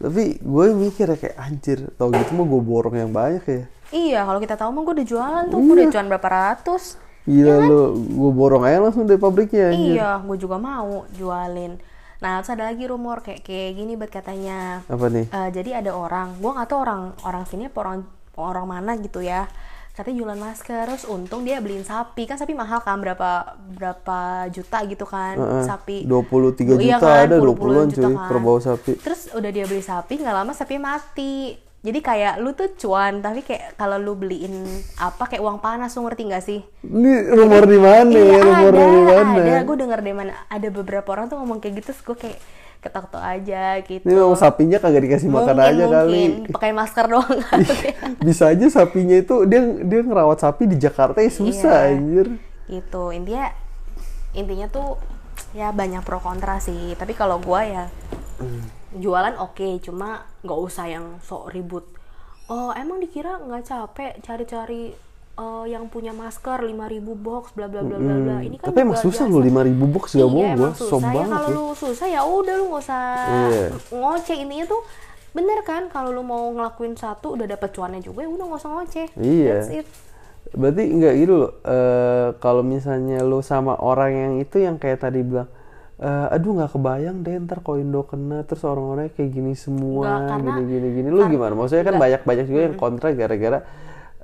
[0.00, 4.20] tapi gue mikir ya kayak anjir tau gitu mah gue borong yang banyak ya iya
[4.24, 6.84] kalau kita tahu mah gue udah jualan tuh gue udah jualan berapa ratus
[7.28, 7.68] Iya ya kan?
[7.68, 9.76] lo, gue borong aja langsung dari pabriknya.
[9.76, 10.00] Anjir.
[10.00, 11.76] Iya, gue juga mau jualin.
[12.24, 14.80] Nah, terus ada lagi rumor kayak kayak gini buat katanya.
[14.88, 15.28] Apa nih?
[15.28, 18.08] Uh, jadi ada orang, gue nggak tahu orang orang sini apa orang
[18.40, 19.46] orang mana gitu ya
[20.00, 22.24] katanya jualan masker terus untung dia beliin sapi.
[22.24, 26.96] Kan sapi mahal kan berapa berapa juta gitu kan uh, uh, sapi 23 juta iya
[26.96, 28.60] kan, ada 20 puluhan cuy kan.
[28.64, 28.92] sapi.
[28.96, 31.60] Terus udah dia beli sapi nggak lama sapi mati.
[31.80, 34.52] Jadi kayak lu tuh cuan tapi kayak kalau lu beliin
[35.00, 36.60] apa kayak uang panas lu ngerti gak sih?
[36.84, 38.12] Ini rumor di mana?
[38.12, 39.40] Iya, rumor ada, di mana?
[39.40, 39.64] ada.
[39.64, 42.36] Gue denger di mana ada beberapa orang tuh ngomong kayak gitu gue kayak
[42.80, 44.04] ketok-ketok aja gitu.
[44.08, 45.92] Ini mau sapinya kagak dikasih mungkin, makan aja mungkin.
[45.92, 46.22] kali.
[46.48, 47.38] Pakai masker doang
[48.26, 51.96] Bisa aja sapinya itu dia dia ngerawat sapi di Jakarta ya susah iya.
[51.96, 52.26] anjir.
[52.66, 53.52] Itu intinya
[54.32, 54.96] intinya tuh
[55.52, 56.96] ya banyak pro kontra sih.
[56.96, 57.84] Tapi kalau gua ya
[58.96, 61.84] jualan oke, okay, cuma nggak usah yang sok ribut.
[62.50, 65.09] Oh, emang dikira nggak capek cari-cari
[65.40, 68.36] uh, yang punya masker 5000 box bla bla bla bla bla.
[68.44, 70.70] Ini kan Tapi emang susah loh 5000 box gak mau iya, gua.
[70.76, 73.04] Sob ya, kalau lu susah ya udah lu nggak usah
[73.48, 73.70] yeah.
[73.88, 74.82] ngoceh intinya tuh
[75.30, 78.70] bener kan kalau lu mau ngelakuin satu udah dapet cuannya juga ya udah nggak usah
[78.76, 79.06] ngoceh.
[79.16, 79.56] Iya.
[79.64, 79.86] That's it.
[80.50, 81.52] Berarti enggak gitu loh.
[81.64, 85.48] Uh, kalau misalnya lu sama orang yang itu yang kayak tadi bilang
[86.00, 90.20] uh, aduh nggak kebayang deh ntar kalau Indo kena terus orang-orangnya kayak gini semua Nggak,
[90.26, 92.04] karena- gini gini gini lu gimana maksudnya kan Nggak.
[92.04, 93.58] banyak banyak juga yang kontra gara-gara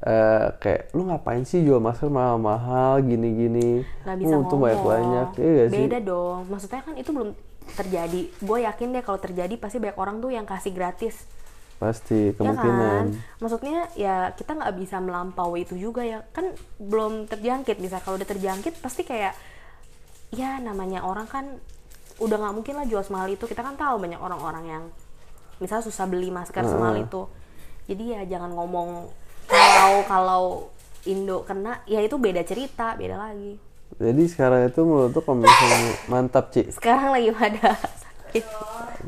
[0.05, 3.87] uh, kayak lu ngapain sih jual masker mahal-mahal gini-gini?
[4.05, 5.29] Nggak bisa untung banyak banyak.
[5.41, 5.81] Iya gak sih?
[5.89, 6.41] Beda dong.
[6.53, 7.31] Maksudnya kan itu belum
[7.77, 8.21] terjadi.
[8.43, 11.25] Gue yakin deh kalau terjadi pasti banyak orang tuh yang kasih gratis.
[11.77, 13.05] Pasti ya kemungkinan.
[13.05, 13.07] kan?
[13.41, 16.25] Maksudnya ya kita nggak bisa melampaui itu juga ya.
[16.33, 17.81] Kan belum terjangkit.
[17.81, 19.33] Bisa kalau udah terjangkit pasti kayak
[20.35, 21.47] ya namanya orang kan
[22.17, 23.45] udah nggak mungkin lah jual semahal itu.
[23.49, 24.85] Kita kan tahu banyak orang-orang yang
[25.57, 27.25] misal susah beli masker semahal itu.
[27.87, 29.09] Jadi ya jangan ngomong
[29.47, 30.45] kalau kalau
[31.07, 33.57] Indo kena ya itu beda cerita beda lagi.
[33.97, 36.67] Jadi sekarang itu menurut tuh kalau misalnya mantap Ci.
[36.75, 38.45] Sekarang lagi pada sakit.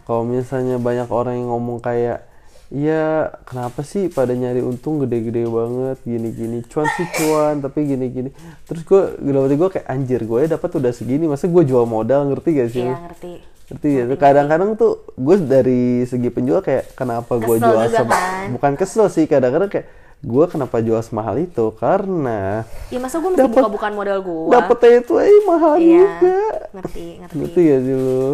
[0.06, 2.28] Kalau misalnya banyak orang yang ngomong kayak
[2.68, 6.04] Iya, kenapa sih pada nyari untung gede-gede banget?
[6.04, 8.28] Gini-gini cuan sih cuan tapi gini-gini.
[8.68, 12.28] Terus gue dapat gue kayak anjir gue dapat udah segini masa gue jual modal?
[12.28, 12.84] Ngerti gak sih?
[12.84, 12.96] Ya lu?
[13.08, 13.32] ngerti
[13.72, 13.88] ngerti.
[13.88, 18.46] Ya kadang-kadang tuh gue dari segi penjual kayak kenapa gue jual juga sem- kan?
[18.52, 21.70] bukan kesel sih kadang-kadang kayak gue kenapa jual semahal itu?
[21.78, 26.38] Karena ya masa gue mesti Dapet- buka-bukaan modal gue dapetnya itu eh mahal iya juga.
[26.74, 27.36] ngerti ngerti.
[27.38, 28.24] Ngerti gak sih lu?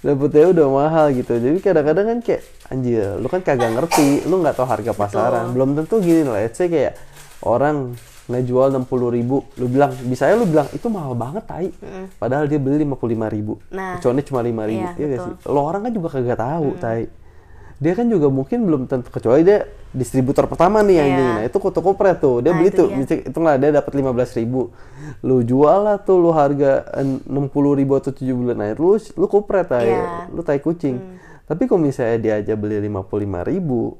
[0.00, 1.32] Dapetnya udah mahal gitu.
[1.36, 5.44] Jadi kadang-kadang kan kayak anjir lu kan kagak ngerti lu nggak tahu harga pasaran.
[5.56, 6.96] Belum tentu gini lah kayak
[7.44, 7.96] orang
[8.30, 11.68] ngejual enam puluh ribu lu bilang bisa ya lu bilang itu mahal banget tai.
[12.20, 13.56] Padahal dia beli lima puluh lima ribu.
[13.72, 13.96] Nah.
[14.00, 14.86] cuma lima ribu.
[14.86, 15.34] Iya, iya gak betul.
[15.40, 17.02] sih lo orang kan juga kagak tahu tai
[17.80, 21.16] dia kan juga mungkin belum tentu kecuali dia distributor pertama nih yang Iya.
[21.16, 22.44] gini nah itu kutu kupret tuh.
[22.44, 22.88] Dia Nah, beli itu tuh.
[22.92, 23.16] dia.
[23.24, 24.68] itu lah dia dapat lima belas ribu.
[25.20, 29.26] Lu jual lah tuh lu harga enam puluh ribu atau tujuh bulan nah lu lu
[29.26, 30.28] kupret tai Iya.
[30.28, 31.00] lu tai kucing.
[31.48, 33.96] Tapi kalau misalnya dia aja beli lima puluh lima ribu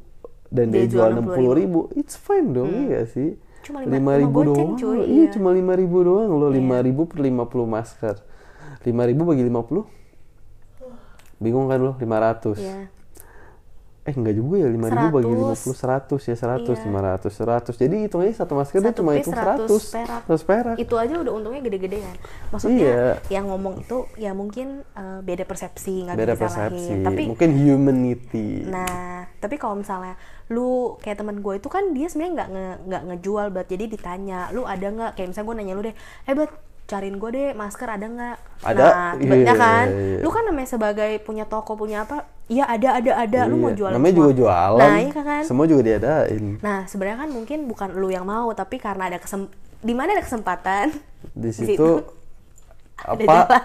[0.52, 1.88] dan dia, Dia jual puluh ribu.
[1.96, 3.30] it's fine dong iya gak sih.
[3.64, 4.76] Cuma lima- ribu doang.
[4.76, 5.24] cuy, iya iya.
[5.32, 8.20] cuma lima ribu doang lo lima ribu per lima puluh masker.
[8.84, 9.88] lima ribu bagi lima puluh?
[11.36, 12.60] Bingung kan lo lima ratus.
[12.60, 12.99] Iya.
[14.10, 15.62] Eh enggak juga ya lima ribu bagi lima 100.
[15.62, 16.84] puluh seratus ya seratus Iya.
[16.84, 20.22] lima ratus seratus jadi hitungnya satu masker dia Satu cuma hitung 100 seratus perak.
[20.42, 22.16] perak itu aja udah untungnya gede-gede kan
[22.50, 23.06] maksudnya Iya.
[23.30, 27.50] yang ngomong itu ya mungkin eh, beda persepsi nggak beda bisa persepsi disalahin tapi mungkin
[27.54, 28.98] humanity nah
[29.36, 33.46] tapi kalau misalnya lu kayak teman gue itu kan dia sebenarnya nggak nge, nggak ngejual
[33.50, 35.94] buat jadi ditanya lu ada nggak kayak misalnya gue nanya lu deh
[36.26, 36.50] eh buat
[36.84, 38.82] cariin gue deh masker ada nggak Ada.
[38.82, 40.20] nah Iya, kan iya, iya.
[40.20, 43.78] lu kan namanya sebagai punya toko punya apa iya ada ada ada lu mau Iya.
[43.78, 44.20] jual namanya semua.
[44.20, 48.26] juga jualan nah iya kan semua juga diadain Nah, sebenarnya kan mungkin bukan lu yang
[48.26, 49.46] mau, tapi karena ada kesem
[49.80, 50.92] di mana ada kesempatan.
[51.32, 51.88] di situ situ
[53.06, 53.58] ada apa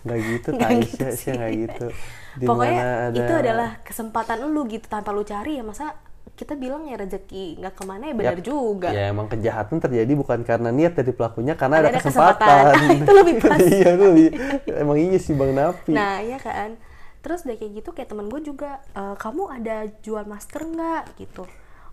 [0.00, 1.30] nggak gitu Nggak tai gitu sih sih.
[1.30, 1.86] nggak gitu
[2.32, 5.92] Di Pokoknya ada itu adalah kesempatan lu gitu tanpa lu cari ya masa
[6.32, 8.88] kita bilang ya rezeki nggak ke mana ya benar Ya, juga.
[8.88, 12.48] Ya emang kejahatan terjadi bukan karena niat dari pelakunya karena Ada- ada, ada kesempatan.
[12.48, 12.96] kesempatan.
[13.02, 13.58] Itu lebih pas.
[13.60, 14.28] iya itu lebih.
[14.74, 15.92] Emang iya sih Bang Napi.
[15.92, 16.80] Nah, iya kan.
[17.20, 21.44] Terus udah kayak gitu kayak temen gue juga, "E, kamu ada jual masker nggak gitu?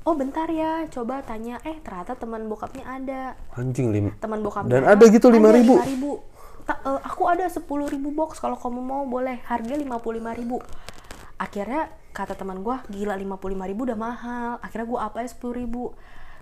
[0.08, 1.60] Oh bentar ya, coba tanya.
[1.68, 3.36] Eh ternyata teman bokapnya ada.
[3.60, 4.16] Anjing lim.
[4.24, 5.76] teman bokapnya Dan ada gitu 5.000?
[5.84, 6.24] 5.000.
[6.64, 10.60] Ta- eh, aku ada 10.000 box kalau kamu mau boleh harga 55.000
[11.38, 15.94] akhirnya kata teman gua gila 55.000 udah mahal akhirnya gua apa ya 10.000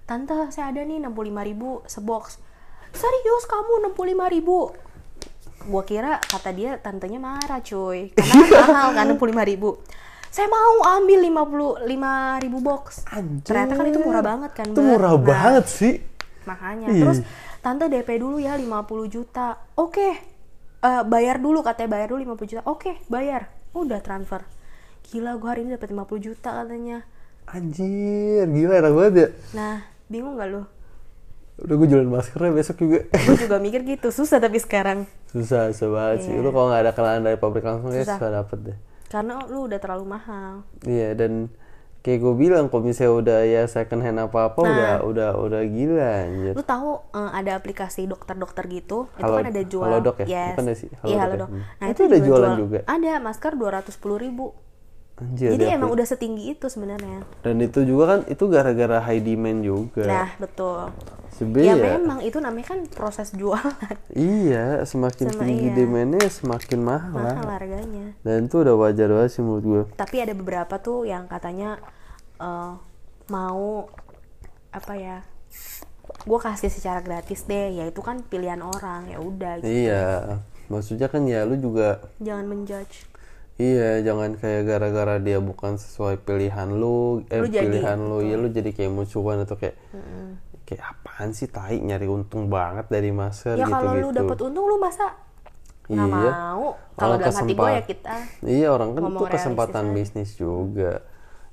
[0.07, 2.39] tante saya ada nih 65.000 sebox
[2.89, 4.94] serius kamu 65.000
[5.65, 8.13] gua kira kata dia tantenya marah cuy.
[8.13, 13.07] Karena kan mahal kan 65.000 saya mau ambil 55 ribu box.
[13.07, 13.47] Anjir.
[13.47, 15.93] ternyata kan itu murah banget kan Itu murah Nah, banget sih.
[16.43, 16.91] makanya.
[16.91, 16.99] Ih.
[16.99, 17.17] terus
[17.59, 19.55] tante DP dulu ya 50 juta.
[19.73, 20.07] Oke
[20.81, 22.61] eh, bayar dulu katanya bayar dulu 50 juta.
[22.67, 23.47] Oke bayar.
[23.71, 24.43] Udah transfer.
[25.07, 27.07] Gila gue hari ini dapat 50 juta katanya.
[27.45, 29.27] Anjir, gila enak banget ya.
[29.53, 29.75] nah
[30.05, 30.67] bingung gak lo
[31.57, 32.99] Udah gue jualan maskernya besok juga.
[33.07, 36.31] gue juga mikir gitu susah tapi sekarang susah, susah banget sih.
[36.31, 36.39] Iya.
[36.39, 38.17] Lu kalau nggak ada kenalan dari pabrik langsung ya Susah.
[38.17, 38.77] susah dapet deh.
[39.05, 41.47] karena lu udah terlalu mahal Iya dan
[42.01, 44.69] kayak gue bilang kalau misalnya udah ya second hand apa apa Nah.
[44.69, 46.51] udah udah udah gila anjir.
[46.51, 50.27] lu tahu eh, ada aplikasi dokter-dokter gitu itu Halo- kan ada jual Halodoc ya?
[50.27, 50.47] yes.
[50.51, 50.89] Bukan ya sih?
[51.03, 51.63] iya Halodoc halodoc ya?
[51.79, 52.79] nah Itu ada jualan juga?
[52.83, 54.45] ada masker 210 ribu
[55.15, 55.55] Anjir.
[55.55, 60.03] jadi emang udah setinggi itu sebenarnya Dan itu juga kan itu gara-gara high demand juga.
[60.03, 60.91] nah betul
[61.31, 65.75] Sebenarnya ya memang itu namanya kan proses jualan iya semakin Sama tinggi iya.
[65.77, 67.15] demandnya semakin mahal.
[67.15, 69.83] mahal harganya Dan itu udah wajar banget sih menurut gue.
[69.95, 71.79] tapi ada beberapa tuh yang katanya
[72.35, 72.71] eh,
[73.27, 73.87] mau
[74.69, 75.17] apa ya
[76.21, 79.67] gue kasih secara gratis deh ya itu kan pilihan orang ya udah gitu.
[79.69, 83.07] Iya, maksudnya kan ya lu juga jangan menjudge
[83.55, 88.35] Iya, jangan kayak gara-gara dia bukan sesuai pilihan lu, eh Lu jadi, pilihan lu, ya
[88.35, 89.79] lu jadi kayak musuhan atau kayak
[90.65, 94.01] kayak apaan sih tai nyari untung banget dari masker ya gitu kalau gitu.
[94.01, 95.13] lu dapet untung lu masa
[95.85, 96.31] nggak Iya.
[96.33, 96.65] mau
[96.97, 101.05] kalau dalam hati gue ya kita Iya orang kan itu kesempatan bisnis juga.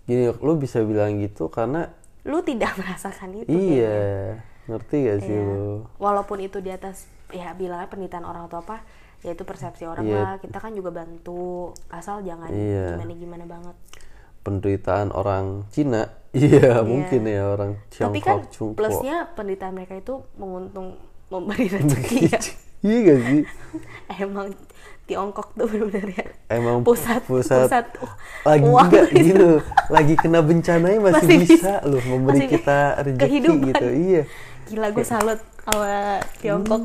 [0.02, 1.92] Gini, lu bisa bilang gitu karena
[2.24, 5.44] lu tidak merasakan itu iya, ngerti gak sih Iya.
[5.44, 5.84] lu?
[6.00, 8.80] walaupun itu di atas ya bilangnya penderitaan orang atau apa
[9.22, 10.18] ya itu persepsi orang Iya.
[10.18, 12.96] lah kita kan juga bantu asal jangan Iya.
[12.96, 13.76] gimana gimana banget
[14.40, 16.02] Penderitaan orang Cina,
[16.34, 18.76] iya mungkin ya orang tapi Tiongkok, kan Cungkok.
[18.76, 22.40] plusnya penderitaan mereka itu menguntung memberi rezeki ya
[22.82, 23.42] iya gak sih?
[24.18, 24.50] emang
[25.02, 27.86] Tiongkok tuh benar-benar ya Emang pusat pusat, pusat
[28.42, 29.22] lagi uang enggak gitu.
[29.30, 29.48] gitu,
[29.88, 31.72] lagi kena bencananya masih, Masih bisa bisa.
[31.86, 33.66] loh memberi Masih kita rezeki kehidupan.
[33.68, 33.86] gitu.
[33.88, 34.22] Iya.
[34.72, 36.80] Gila gue salut sama Tiongkok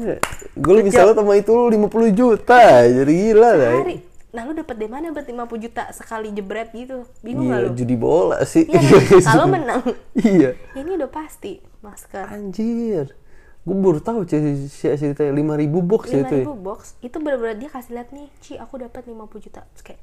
[0.53, 3.73] Gue lebih salut sama itu lu 50 juta, jadi gila dah.
[3.79, 3.97] hari
[4.27, 7.69] nah lu dapat dari mana buat 50 juta sekali jebret gitu bingung Iya, gak lu
[7.73, 8.67] judi bola sih.
[8.69, 8.99] Iya,
[9.33, 9.81] kalau menang
[10.13, 10.53] iya.
[10.75, 13.15] ini udah pasti masker Anjir.
[13.63, 14.37] Gue baru tahu sih
[14.69, 16.35] si ceritanya 5000 box ya lima itu.
[16.37, 16.43] ya.
[16.43, 20.01] ribu box itu benar-benar dia kasih lihat nih Ci aku dapat 50 juta Terus kayak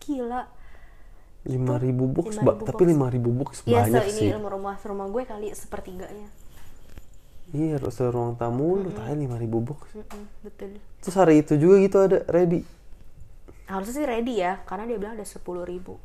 [0.00, 0.42] gila
[1.44, 2.56] 5000 box, 5.000 Mbak.
[2.64, 2.94] Tapi box.
[2.96, 4.26] 5000 box Iya, banyak se sih.
[4.32, 6.26] ini rumah rumah rumah gue kali sepertiganya
[7.54, 7.78] Iya,
[8.10, 9.80] ruang tamu lu tanya 5000 box.
[9.94, 12.66] Mm-mm, betul Terus hari itu juga gitu ada ready.
[13.64, 15.96] harusnya sih ready ya karena dia bilang ada sepuluh ribu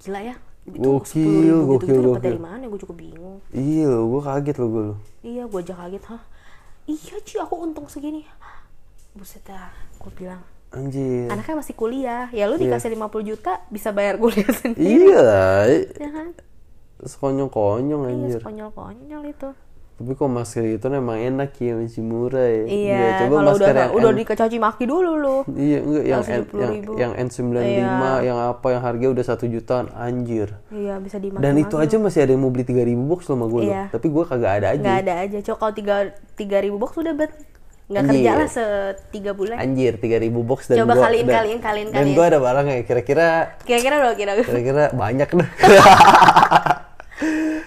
[0.00, 0.32] gila ya
[0.64, 2.24] itu Gokil, ribu gitu gokil, gitu gokil.
[2.24, 4.94] dari mana gue juga bingung Iya, gue kaget loh gue lo.
[5.20, 6.22] iya gue aja kaget hah
[6.86, 8.24] iya Ci aku untung segini
[9.12, 9.68] buset dah
[10.00, 10.40] gue bilang
[10.72, 11.28] Anjir.
[11.28, 12.64] anaknya masih kuliah ya lu Iya.
[12.72, 15.28] dikasih 50 juta bisa bayar kuliah sendiri Iya,
[16.00, 16.32] ya kan
[17.04, 18.40] sekonyong-konyong iya anjir.
[18.40, 19.48] konyol-konyol itu
[19.94, 22.64] Tapi kok masker itu emang enak ya, masih murah ya.
[22.66, 26.24] iya coba kalau udah masker yang udah dicaci maki dulu lu Iya, enggak yang Yang
[26.24, 26.92] N, yang, 70.000.
[26.98, 28.10] yang N95, Iya.
[28.20, 30.48] yang apa yang harga udah satu jutaan, anjir.
[30.68, 33.46] iya bisa dimakan Dan itu aja masih ada yang mau beli 3000 box loh sama
[33.46, 33.82] gue Iya.
[33.88, 34.82] Tapi gue kagak ada aja.
[34.82, 35.94] nggak ada aja coba kalau tiga
[36.34, 37.30] tiga ribu box udah bet
[37.84, 38.16] nggak Anjir.
[38.16, 40.10] kerja lah setiga bulan Anjir, 3000
[40.42, 42.16] box dan Coba gua, kaliin, dan, kaliin, kaliin, Dan kaliin.
[42.16, 43.26] gue ada barang ya, kira-kira
[43.60, 45.48] kira-kira kira kira-kira banyak dah.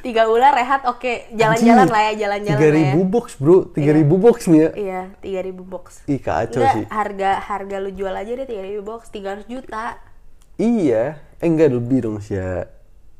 [0.03, 3.57] tiga bulan rehat oke jalan-jalan lah ya jalan-jalan lah ya 3000 box, Bro.
[3.73, 4.69] 3000 box nih ya.
[4.75, 6.85] iya tiga ribu box Ih, kacau Enggak, sih.
[6.91, 9.97] harga harga lu jual aja deh tiga ribu box tiga juta
[10.57, 12.33] Iya, eh enggak lebih dong sih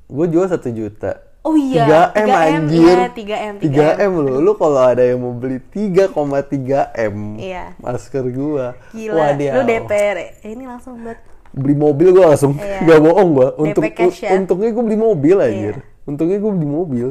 [0.09, 1.27] Gue jual satu juta.
[1.47, 2.83] Oh iya, 3M 3M, anjir.
[2.83, 4.37] iya, 3M, 3M loh.
[4.43, 7.71] Lu kalau ada yang mau beli 3,3 M Iya.
[7.79, 8.75] masker gua.
[8.91, 9.53] gila Wadiau.
[9.55, 10.29] lu DPR ya?
[10.43, 11.15] Eh, ini langsung buat
[11.55, 12.59] Beli mobil gua langsung.
[12.59, 12.83] Iya.
[12.83, 13.47] Gak bohong gua.
[13.55, 14.35] Untuk ya?
[14.35, 15.75] untungnya gua beli mobil anjir.
[15.79, 15.96] Iya.
[16.07, 17.07] Untungnya gua beli mobil.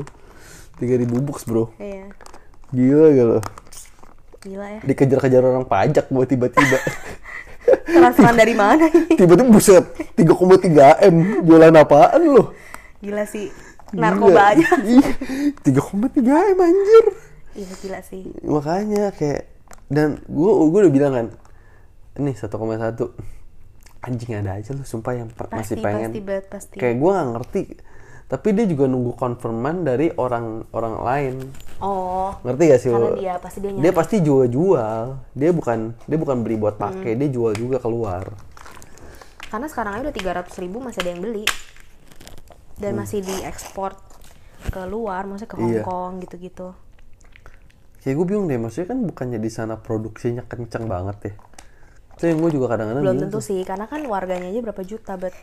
[0.77, 1.73] 3000 box, Bro.
[1.77, 2.09] iya
[2.69, 3.41] Gila gak lo?
[4.43, 6.79] gila ya Dikejar-kejar orang pajak gua tiba-tiba.
[7.89, 9.83] transferan dari mana ini tiba-tiba buset
[10.15, 12.55] 3,3 M jualan apaan lo?
[12.99, 13.51] gila sih
[13.91, 15.11] narkoba aja Iya.
[15.63, 17.05] 3,3 M anjir.
[17.55, 19.51] iya gila sih makanya kayak
[19.89, 21.27] dan gue gue udah bilang kan
[22.17, 22.47] ini 1,1
[24.01, 27.63] anjing ada aja lu sumpah yang pasti masih pengen pasti pasti kayak gue nggak ngerti
[28.27, 31.35] tapi dia juga nunggu konfirman dari orang orang lain.
[31.79, 33.17] Oh ngerti gak sih karena lo?
[33.17, 33.83] dia pasti dia nyari.
[33.85, 37.21] dia pasti jual jual dia bukan dia bukan beli buat pakai Hmm.
[37.23, 38.27] dia jual juga keluar.
[39.47, 41.47] Karena sekarang aja udah 300 ribu masih ada yang beli.
[42.77, 43.97] Dan masih diekspor
[44.69, 45.79] ke luar maksudnya ke Hong Hmm.
[45.79, 45.85] Iya.
[45.87, 46.69] Kong gitu-gitu.
[48.03, 51.33] Kayak gue bingung deh maksudnya kan bukannya di sana produksinya kenceng banget ya?
[52.19, 55.35] Itu yang gue juga kadang-kadang belum tentu sih karena kan warganya aja berapa juta bet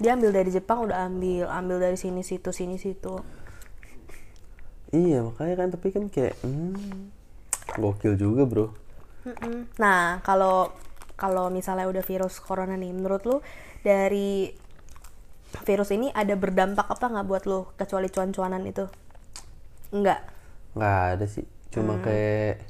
[0.00, 3.14] dia ambil dari Jepang udah ambil ambil dari sini situ sini situ.
[4.92, 7.08] Iya makanya kan tapi kan kayak hmm,
[7.80, 8.66] gokil juga bro.
[9.22, 9.70] Mm-mm.
[9.78, 10.74] nah kalau
[11.14, 13.36] kalau misalnya udah virus corona nih menurut lu
[13.86, 14.50] dari
[15.68, 18.84] virus ini ada berdampak apa nggak buat lu kecuali cuan-cuanan itu?
[19.92, 20.20] Enggak
[20.76, 22.04] nggak ada sih cuma Hmm.
[22.04, 22.64] kayak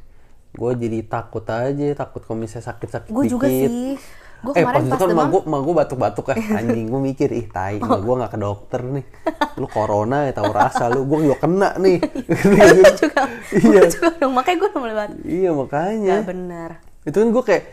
[0.58, 3.96] gue jadi takut aja takut kalau misalnya sakit-sakit gue juga sih
[4.42, 5.28] gue eh kemarin pas itu pas kan demam.
[5.30, 6.36] gue gue batuk-batuk ya.
[6.58, 9.04] Anjing gue mikir ih tai gue gue nggak ke dokter nih.
[9.56, 11.06] Lu corona ya tahu rasa lu.
[11.06, 11.98] Gue juga kena nih.
[12.82, 13.80] Gue juga Iya.
[13.86, 15.10] gue juga dong makanya gue udah mulai banget.
[15.22, 16.14] Iya makanya.
[16.18, 16.70] Nggak benar
[17.02, 17.64] itu kan gue kayak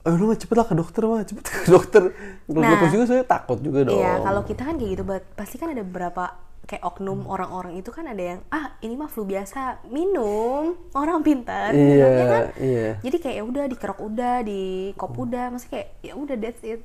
[0.00, 1.20] eh lu mah cepet lah ke dokter mah.
[1.28, 2.02] Cepet ke dokter.
[2.48, 2.72] Nah.
[2.72, 4.00] nah, juga saya takut juga dong.
[4.00, 5.02] Iya, kalau kita kan kayak gitu,
[5.36, 6.24] pasti kan ada beberapa
[6.64, 7.32] kayak oknum Hmm.
[7.32, 11.72] orang-orang itu kan ada yang ah ini mah flu biasa minum orang pintar.
[11.72, 12.44] Iya, minumnya kan?
[12.58, 12.88] iya.
[13.00, 14.62] jadi kayak ya udah dikerok udah di
[14.94, 16.80] kop udah masih kayak ya udah that's it.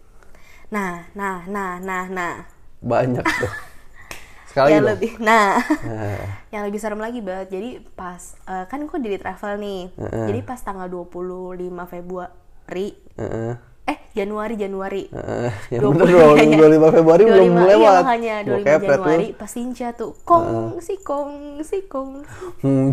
[0.69, 2.35] Nah nah nah nah nah.
[2.81, 3.53] Banyak tuh.
[4.49, 5.59] Sekali yang dong lebih nah.
[5.83, 6.23] Nah,
[6.55, 9.81] yang lebih serem lagi banget jadi pas eh, kan gue di travel nih.
[9.99, 10.25] Heeh.
[10.31, 13.53] jadi pas tanggal 25 Februari heeh,
[13.85, 15.51] eh Januari Januari heeh.
[15.69, 16.57] yang 20 bener dong iya.
[16.81, 18.89] 25 Februari belum 25, lewat Iya makanya Gua 25 kepret lu.
[19.05, 20.47] Januari pas Sinca tuh kong
[20.79, 22.11] si kong si kong
[22.59, 22.89] Hmm,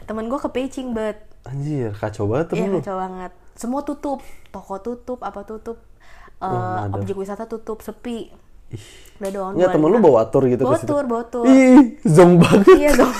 [0.00, 2.78] temen gue ke Beijing bet Anjir, kacau banget Iya lu.
[2.78, 3.32] kacau banget.
[3.54, 5.80] Semua tutup, toko tutup, apa tutup,
[6.36, 6.94] Oh, nggak ada.
[6.94, 8.28] objek wisata tutup, sepi.
[8.70, 8.84] Ih.
[9.18, 9.52] Udah dong.
[9.56, 10.88] Enggak, temen lu bawa tur gitu Bawa ke situ.
[10.90, 11.44] tur, bawa tur.
[11.44, 12.76] Ih, zong banget.
[12.76, 13.14] Iya dong.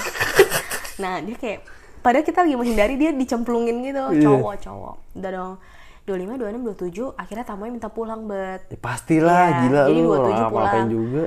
[1.02, 1.60] nah dia kayak,
[2.00, 4.22] padahal kita lagi menghindari dia dicemplungin gitu, Iya.
[4.22, 4.94] cowok cowok.
[5.14, 5.54] Udah dong.
[6.02, 8.66] 25, 26, 27, akhirnya tamunya minta pulang bet.
[8.66, 10.88] Ya, pastilah, Iya, gila jadi lu 27 orang apa-apain pulang.
[10.88, 11.22] juga.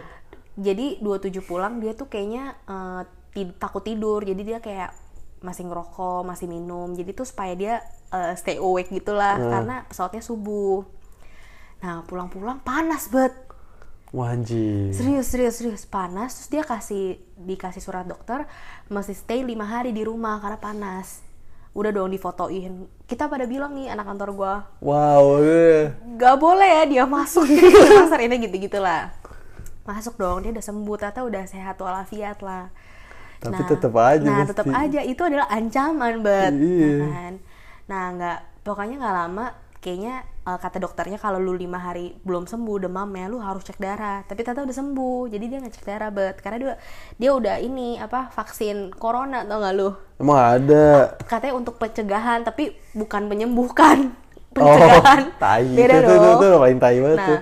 [0.55, 4.91] Jadi 27 pulang dia tuh kayaknya eh, ti- takut tidur, jadi dia kayak
[5.39, 6.91] masih ngerokok, masih minum.
[6.91, 7.73] Jadi tuh supaya dia
[8.09, 9.49] eh, stay awake gitulah, Hmm.
[9.49, 10.83] karena pesawatnya subuh.
[11.79, 13.33] Nah pulang-pulang panas bet.
[14.13, 14.93] Wah, anjir.
[14.93, 15.83] serius serius serius.
[15.89, 18.45] Panas terus dia kasih dikasih surat dokter
[18.87, 21.25] masih stay lima hari di rumah karena panas.
[21.73, 22.85] Udah dong difotoin.
[23.09, 24.55] Kita pada bilang nih anak kantor gua.
[24.85, 25.97] Wow, iya.
[26.21, 27.49] gak boleh ya dia masuk.
[27.57, 29.23] Ke pasar ini gitu gitulah
[29.83, 30.95] masuk dong dia udah sembuh.
[30.95, 32.71] Ternyata udah sehat walafiat lah.
[33.43, 34.99] Tapi tetep aja nah tetap aja.
[35.03, 36.53] Itu adalah ancaman bet.
[36.55, 36.87] Iya.
[36.87, 37.33] ya kan?
[37.83, 39.45] nah nggak pokoknya nggak lama
[39.83, 44.23] kayaknya eh, kata dokternya kalau lu lima hari belum sembuh demamnya lu harus cek darah.
[44.27, 46.73] Tapi ternyata udah sembuh jadi dia nggak cek darah bet karena dia
[47.19, 49.89] dia udah ini apa vaksin corona tau nggak lu?
[50.19, 51.17] Emang ada.
[51.25, 53.97] katanya untuk pencegahan tapi bukan menyembuhkan.
[54.53, 55.65] Oh, pencegahan tai.
[55.65, 57.39] beda itu, dong Itu, itu, itu paling tai banget tuh.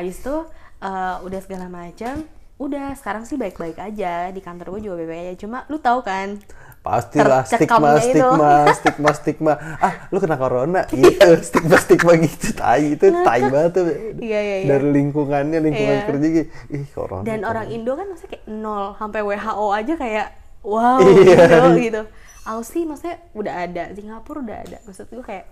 [0.00, 0.36] abis itu
[0.80, 2.14] eh, udah segala macam
[2.56, 2.96] udah.
[2.96, 4.32] Sekarang sih baik-baik aja.
[4.32, 5.36] Di kantor gue juga baik-baik aja.
[5.44, 6.40] Cuma lu tahu kan
[6.86, 9.52] Pastilah stigma, stigma, stigma, stigma.
[9.76, 11.30] Ah, lu kena corona, gitu.
[11.42, 13.84] Stigma, stigma gitu, tai itu, tai banget tuh.
[14.16, 14.66] Iya, iya, iya.
[14.68, 16.06] Dari lingkungannya, lingkungan Iya.
[16.06, 16.48] kerja gitu.
[16.70, 17.22] Ih, corona.
[17.22, 17.50] dan corona.
[17.50, 20.26] orang Indo kan maksudnya kayak nol sampai WHO aja kayak
[20.62, 21.36] wow Iya.
[21.42, 22.02] gitu gitu
[22.44, 25.46] Aussie maksudnya udah ada Singapura udah ada maksud gue kayak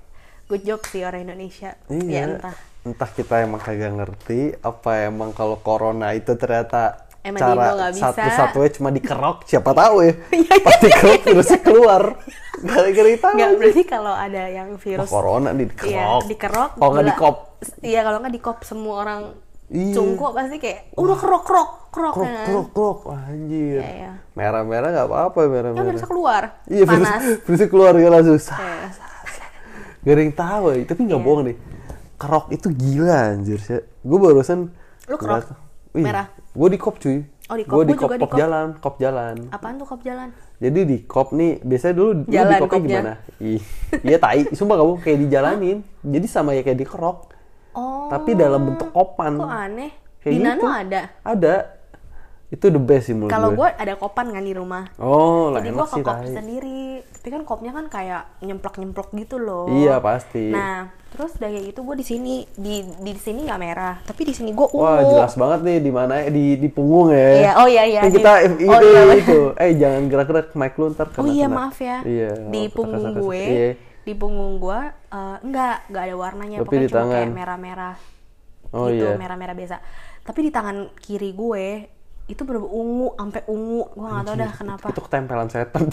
[0.47, 2.07] good job sih orang Indonesia Iya.
[2.07, 7.88] ya entah Entah kita emang kagak ngerti, apa emang kalau corona itu ternyata Emang cara
[7.88, 8.12] bisa.
[8.12, 10.12] satu-satunya cuma dikerok, siapa tahu ya.
[10.37, 12.02] Iya, Pas dikerok virusnya keluar.
[12.54, 13.24] Gara-gara itu.
[13.26, 16.22] nggak berarti kalau ada yang Oh, virus corona Iya, dikerok.
[16.28, 16.70] dikerok.
[16.76, 17.37] Kalau nggak dikop.
[17.80, 19.20] Iya, kalau nggak dikop semua orang
[19.66, 19.94] Iya.
[19.96, 22.44] cungkuk pasti kayak udah kerok kerok kerok Krok, kan.
[22.44, 22.98] krok, krok.
[23.06, 23.80] Wah, Anjir.
[23.80, 24.12] Iya, iya.
[24.34, 25.87] Merah-merah nggak apa-apa, Kan merah-merah.
[25.88, 26.42] virusnya keluar.
[26.66, 27.22] Iya, panas.
[27.48, 28.37] virusnya keluar ya langsung.
[28.37, 28.60] Sah.
[30.04, 30.12] Iya.
[30.12, 31.26] Yang tahu ya, tapi nggak Iya.
[31.26, 31.56] bohong deh.
[32.14, 33.80] Kerok itu gila anjir sih.
[34.02, 34.68] Gue barusan
[35.08, 35.56] Lu kerok?
[35.94, 36.26] Merah?
[36.55, 37.19] Gue di kop cuy.
[37.45, 37.75] Oh, di kop.
[37.75, 39.37] Gue di kop, kop jalan, kop jalan.
[39.51, 40.31] Apaan tuh kop jalan?
[40.57, 42.95] Jadi di kop nih, biasanya dulu lu Jalan di kopnya kopnya.
[42.95, 43.14] gimana?
[44.01, 45.79] Iya tai, sumpah kamu kayak dijalanin.
[46.01, 47.19] Jadi sama ya kayak di kerok,
[47.75, 48.07] Oh.
[48.07, 49.35] tapi dalam bentuk kopan.
[49.35, 49.90] Kok aneh?
[50.23, 50.47] Kayak di gitu.
[50.47, 51.01] Nano ada.
[51.21, 51.55] Ada.
[52.52, 53.64] Itu the best sih menurut Kalau gue.
[53.64, 54.85] gue ada kopan kan di rumah.
[55.00, 56.83] Oh, lah Jadi gue ke kop sendiri.
[57.02, 59.66] Tapi kan kopnya kan kayak nyemplok-nyemplok gitu loh.
[59.72, 60.52] Iya pasti.
[60.52, 64.52] Nah, terus kayak gitu gue di sini di di sini nggak merah, tapi di sini
[64.52, 64.85] gue ungu.
[64.85, 67.28] Wah jelas banget nih di mana di di punggung ya.
[67.33, 69.40] Iya, oh iya, iya, di- kita oh itu iya, itu.
[69.57, 71.22] Eh jangan gerak-gerak mic lu ntar kena.
[71.24, 71.57] Oh iya kena.
[71.57, 71.98] maaf ya.
[72.04, 72.30] Iya.
[72.52, 73.70] Di oh, punggung gue, Iya.
[74.04, 76.57] di punggung gue eh, enggak, enggak ada warnanya.
[76.61, 77.14] Tapi Pokoknya di cuma tangan.
[77.16, 77.96] kayak merah-merah.
[78.74, 79.16] Oh gitu, iya.
[79.16, 79.76] merah-merah biasa.
[80.26, 81.66] Tapi di tangan kiri gue
[82.24, 83.84] itu bener ungu, sampai ungu.
[83.92, 84.87] Gue nggak tahu dah kenapa.
[84.90, 85.84] Itu ketempelan setan.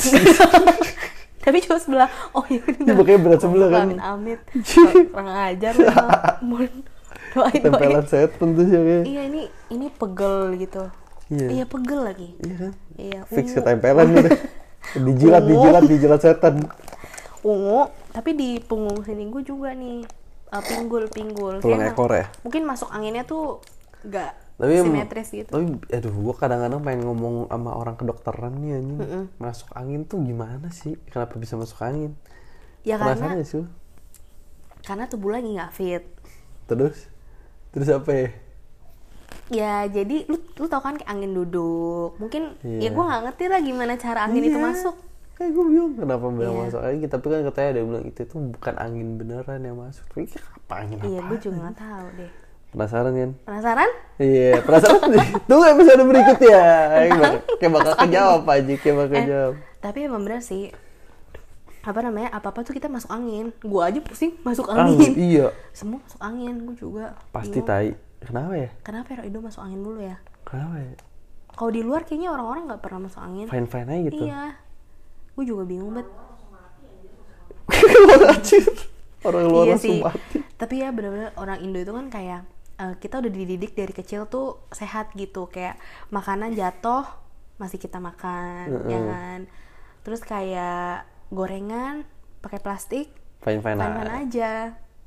[1.44, 2.10] Tapi cuma sebelah.
[2.32, 2.62] Oh iya.
[2.64, 3.86] Iya, makanya berat sebelah kan.
[3.90, 4.40] Amin amit.
[5.12, 5.90] Kurang ajar lu.
[7.34, 7.62] Doain.
[7.64, 8.78] Ketempelan setan tuh sih.
[8.78, 9.42] Iya ini
[9.74, 10.84] ini pegel gitu.
[11.34, 11.48] Iya.
[11.50, 12.30] Iya pegel lagi.
[12.40, 12.72] Iya kan?
[12.96, 13.20] Iya.
[13.28, 14.30] Fix ketempelan gitu.
[15.06, 16.66] Dijilat, dijilat, dijilat setan.
[17.42, 20.06] ungu tapi di punggung sini gue juga nih
[20.52, 22.28] uh, pinggul pinggul Tulang ekor ya?
[22.44, 23.64] mungkin masuk anginnya tuh
[24.06, 29.00] gak Tapi simetris gitu Tapi aduh gua kadang-kadang pengen ngomong sama orang kedokteran nih anjing.
[29.36, 31.02] Masuk angin tuh gimana sih?
[31.10, 32.14] Kenapa bisa masuk angin?
[32.82, 33.66] ya Penasaran karena sih
[34.82, 36.02] karena tubuh lagi nggak fit
[36.66, 37.06] Terus?
[37.70, 38.28] Terus apa ya?
[39.52, 42.90] ya jadi lu lu tau kan kayak angin duduk mungkin ya Iya.
[42.90, 44.64] gue nggak ngerti lah gimana cara angin itu Iya.
[44.64, 44.96] masuk
[45.36, 46.64] Kayak gue bingung kenapa bilang Iya.
[46.70, 50.06] masuk angin, tapi kan katanya ada yang bilang itu tuh bukan angin beneran yang masuk.
[50.08, 51.28] Tapi apa angin iya apa?
[51.28, 52.32] gue juga nggak tahu deh
[52.72, 53.32] Penasaran kan?
[53.44, 55.12] penasaran Iya, penasaran.
[55.50, 56.62] Tunggu episode berikutnya.
[56.88, 59.54] Kayak bakal, kayak bakal kejawab aja, kayak bakal eh kejawab.
[59.78, 60.70] tapi emang bener sih
[61.82, 65.50] apa namanya apa apa tuh kita masuk angin gue aja pusing masuk Ah, angin iya,
[65.72, 67.66] semua masuk angin gue juga pasti Bingung.
[67.66, 67.90] tai.
[68.22, 68.70] Kenapa ya?
[68.80, 70.94] kenapa ya Ido masuk angin dulu ya Kenapa ya?
[71.52, 74.22] kalau di luar kayaknya orang-orang nggak pernah masuk angin Fine fine aja gitu.
[74.22, 74.42] iya
[75.34, 76.06] gue juga bingung bet.
[79.22, 80.38] Orang luar iya langsung sih mati.
[80.56, 82.42] tapi ya bener-bener orang Indo itu kan kayak
[82.82, 85.78] eh, kita udah dididik dari kecil tuh sehat gitu kayak
[86.10, 87.06] makanan jatuh
[87.56, 89.40] masih kita makan ya kan
[90.02, 92.04] terus kayak gorengan
[92.40, 94.18] pakai plastik Fine fine fine-fine aja.
[94.20, 94.52] aja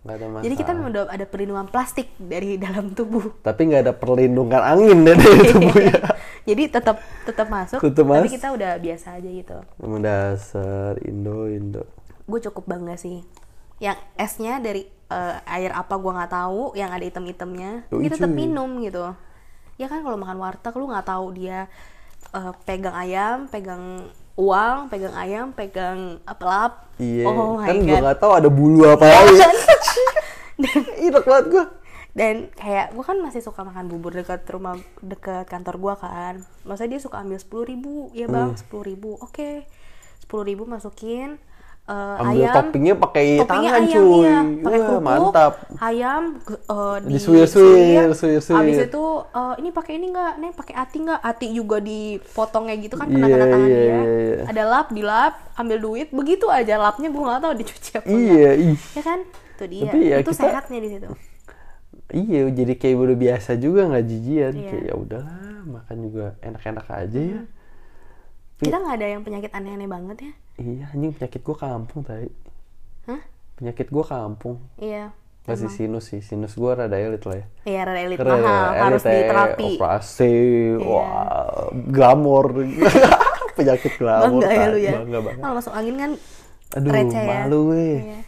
[0.01, 0.43] Nggak ada masalah.
[0.43, 5.03] jadi kita memang udah ada perlindungan plastik dari dalam tubuh Tapi nggak ada perlindungan angin
[5.03, 5.99] dari tubuhnya.
[6.45, 11.49] jadi tetap tetap masuk Tetep tapi mas- kita udah biasa aja gitu Emang dasar Indo
[11.49, 11.83] Indo.
[12.23, 13.25] gue cukup bangga sih
[13.85, 17.85] yang esnya dari uh, air apa gue nggak tahu yang ada item-itemnya.
[17.93, 19.13] Yoi, kita tetap minum gitu.
[19.77, 21.69] Ya kan kalau makan warteg lu nggak tahu dia
[22.33, 27.99] uh, pegang ayam pegang uang pegang ayam pegang apa lap Iya, oh my kan gue
[28.01, 29.37] nggak tahu ada bulu apa lagi.
[31.05, 31.67] Enak banget gue.
[32.15, 36.35] dan kayak gue kan masih suka makan bubur dekat rumah dekat kantor gue kan.
[36.63, 38.09] Masa dia suka ambil sepuluh ribu.
[38.15, 38.59] Ya bang Hmm.
[38.59, 39.19] sepuluh ribu.
[39.19, 39.67] Oke.
[40.23, 41.43] Sepuluh ribu masukin
[41.85, 44.17] eh, Ambil ayam toppingnya pakai toppingnya tangan ayam cuy.
[44.19, 45.53] iya pakai Wah, kerupuk mantap.
[45.79, 48.57] ayam eh, di Disuir-suir, suir-suir.
[48.59, 52.95] abis itu eh, ini pakai ini nggak nih pakai ati nggak ati juga dipotongnya gitu
[52.95, 54.37] kan Iya, kena kena tangan iya, dia iya, iya.
[54.47, 58.07] ada lap di lap ambil duit begitu aja lapnya gue nggak tahu dicuci apa.
[58.07, 58.77] Iya, ih.
[58.91, 59.19] ya kan
[59.55, 61.09] itu dia Tapi ya itu kita- sehatnya di situ
[62.07, 64.53] Iya, jadi kayak udah biasa juga nggak jijian.
[64.53, 64.69] Iya.
[64.69, 67.41] Kayak ya udahlah, makan juga enak-enak aja ya.
[68.57, 72.31] kita nggak ada yang penyakit aneh-aneh banget ya Iya, anjing penyakit gua kampung tadi.
[73.05, 73.21] Hah?
[73.55, 74.63] Penyakit gua kampung.
[74.77, 75.11] iya
[75.45, 77.47] Masih sinus sih, sinus gua rada elit lah ya.
[77.65, 78.41] iya rada elit mahal
[78.73, 80.35] ya, harus elit ya, diterapi Operasi,
[80.73, 80.81] Iya.
[80.81, 82.47] wah, glamor.
[83.59, 84.41] penyakit glamor.
[84.41, 85.41] bangga ya lu ya Bangga banget.
[85.41, 86.11] kalau masuk angin kan
[86.75, 87.99] Aduh, receh ya malu weh.
[88.01, 88.21] Iya.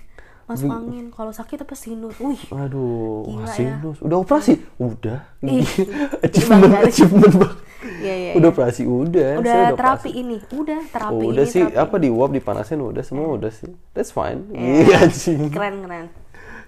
[0.47, 3.51] masuk angin kalau sakit apa sinus wih Aduh, Gila ya.
[3.51, 3.97] sinus.
[3.99, 4.53] Udah operasi?
[4.77, 5.19] Udah.
[5.41, 5.65] Ih,
[6.27, 7.59] achievement, achievement banget.
[7.99, 8.55] Iya iya Udah iya.
[8.55, 9.31] operasi, udah.
[9.39, 10.11] udah Saya terapi operasi.
[10.15, 11.79] ini udah terapi Oh, udah ini sih, terapi.
[11.79, 13.71] apa di uap dipanasin udah semua udah sih.
[13.93, 14.51] That's fine.
[14.51, 14.71] Iya.
[14.83, 15.41] Iya anjing.
[15.49, 16.07] keren keren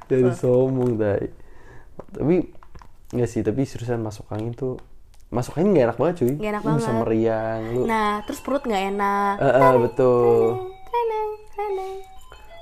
[0.05, 1.29] Dari sombong dai.
[2.09, 2.35] Tapi
[3.11, 4.77] nggak sih, tapi seriusan masuk angin tuh
[5.29, 6.33] masuk angin gak enak banget cuy.
[6.35, 7.01] Nggak enak Lu bisa banget.
[7.03, 7.83] meriang lu.
[7.85, 10.45] nah terus perut nggak enak Eh, eh, betul.
[10.89, 11.93] Renang, renang.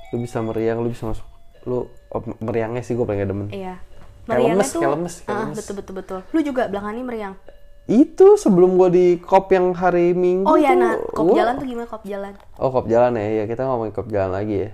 [0.07, 1.27] Lu bisa meriang, lu bisa masuk.
[1.63, 3.47] Lu oh, meriangnya sih gue paling gak demen.
[3.49, 3.79] iya
[4.23, 7.05] Kayak meriangnya lemes, tuh kayak lemes, kayak ah, betul betul betul lu juga belakangan ini
[7.05, 7.33] meriang
[7.87, 11.53] Itu sebelum gua di kop yang hari Minggu oh ya tuh, nah kop gua- jalan
[11.55, 12.33] tuh gimana kop jalan?
[12.59, 14.71] Oh kop jalan ya, ya kita ngomongin kop jalan lagi ya.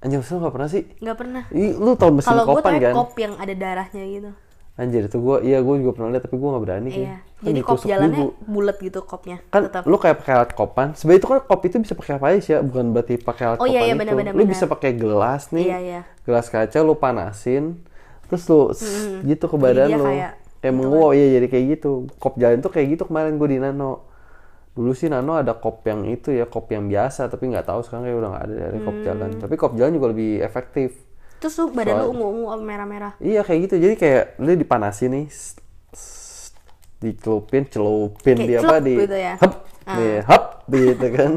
[0.00, 0.82] Anjir, lu gak pernah sih?
[1.00, 1.42] nggak pernah.
[1.50, 2.92] Ih, lu tau mesin gue kopan kan?
[2.94, 4.30] kop yang ada darahnya gitu.
[4.76, 7.04] Anjir, itu gua, iya gua juga pernah lihat tapi gua gak berani sih.
[7.04, 10.96] iya jadi kop jalannya bulat gitu kopnya kan tetap lu kayak pakai alat kopan.
[10.96, 12.60] Sebenarnya itu kan kop itu bisa pakai apa aja sih ya?
[12.60, 14.00] Bukan berarti pakai alat Oh, iya, kopan iya, itu.
[14.00, 15.66] benar-benar, lu bisa pakai gelas nih.
[15.68, 16.00] Iya, iya.
[16.24, 17.64] gelas kaca lu panasin
[18.26, 20.04] terus lu s- gitu ke badan dia lu.
[20.04, 20.32] kayak
[20.66, 23.92] kayak menguap iya jadi kayak gitu kop jalan tuh kayak gitu kemarin gue di Nano
[24.72, 28.04] dulu sih Nano ada kop yang itu ya kop yang biasa tapi nggak tahu sekarang
[28.04, 29.04] kayak udah nggak ada dari kop Hmm.
[29.04, 30.90] jalan tapi kop jalan juga lebih efektif
[31.36, 33.76] terus lu badan lu ungu-ungu apa merah-merah Iya kayak gitu.
[33.78, 35.26] Jadi kayak lu dipanasin nih,
[36.98, 39.34] dicelupin, celupin Kayak dia apa di gitu ya?
[39.36, 39.52] hep,
[39.86, 41.32] nih, hep, gitu kan.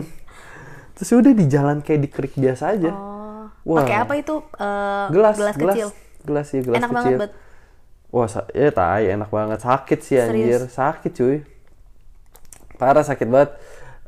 [0.95, 2.91] Terus udah di jalan kayak di kerik biasa aja.
[2.91, 3.83] oh Wah.
[3.83, 5.89] pakai apa itu Eh, gelas, gelas gelas, kecil
[6.21, 7.17] gelas ya, gelas enak kecil.
[7.19, 7.31] banget
[8.09, 8.25] Wah,
[8.57, 9.59] ya tai, enak banget.
[9.61, 10.73] Sakit sih anjir, Serius?
[10.73, 11.37] sakit cuy.
[12.81, 13.53] Parah sakit banget.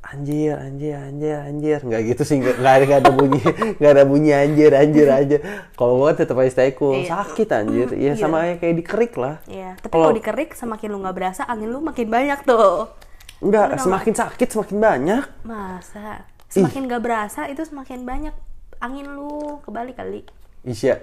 [0.02, 1.80] Anjir, anjir, anjir, anjir.
[1.86, 3.42] Nggak gitu sih, nggak nggak ada, nggak ada bunyi,
[3.80, 5.38] nggak ada bunyi anjir, anjir aja.
[5.78, 6.98] Kalau gua tetap aja stay cool.
[7.06, 7.14] Iya.
[7.14, 7.88] Sakit anjir.
[7.94, 9.38] Iya sama kayak dikerik lah.
[9.46, 12.90] Iya, tapi Kalau- dikerik semakin lu nggak berasa angin lu makin banyak tuh.
[13.38, 15.24] Enggak, semakin sakit semakin banyak.
[15.46, 16.26] Masa?
[16.50, 18.34] Semakin nggak berasa itu semakin banyak
[18.82, 20.26] angin lu kebalik kali.
[20.66, 20.98] Isya,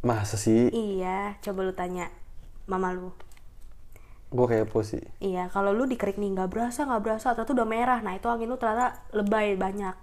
[0.00, 0.72] masa sih?
[0.72, 2.08] Iya, coba lu tanya
[2.66, 3.10] mama lu.
[4.32, 5.04] Gue kayak sih.
[5.20, 7.98] Iya, kalau lu dikerik nih nggak berasa nggak berasa ternyata udah merah.
[8.00, 9.96] Nah itu angin lu ternyata lebay banyak.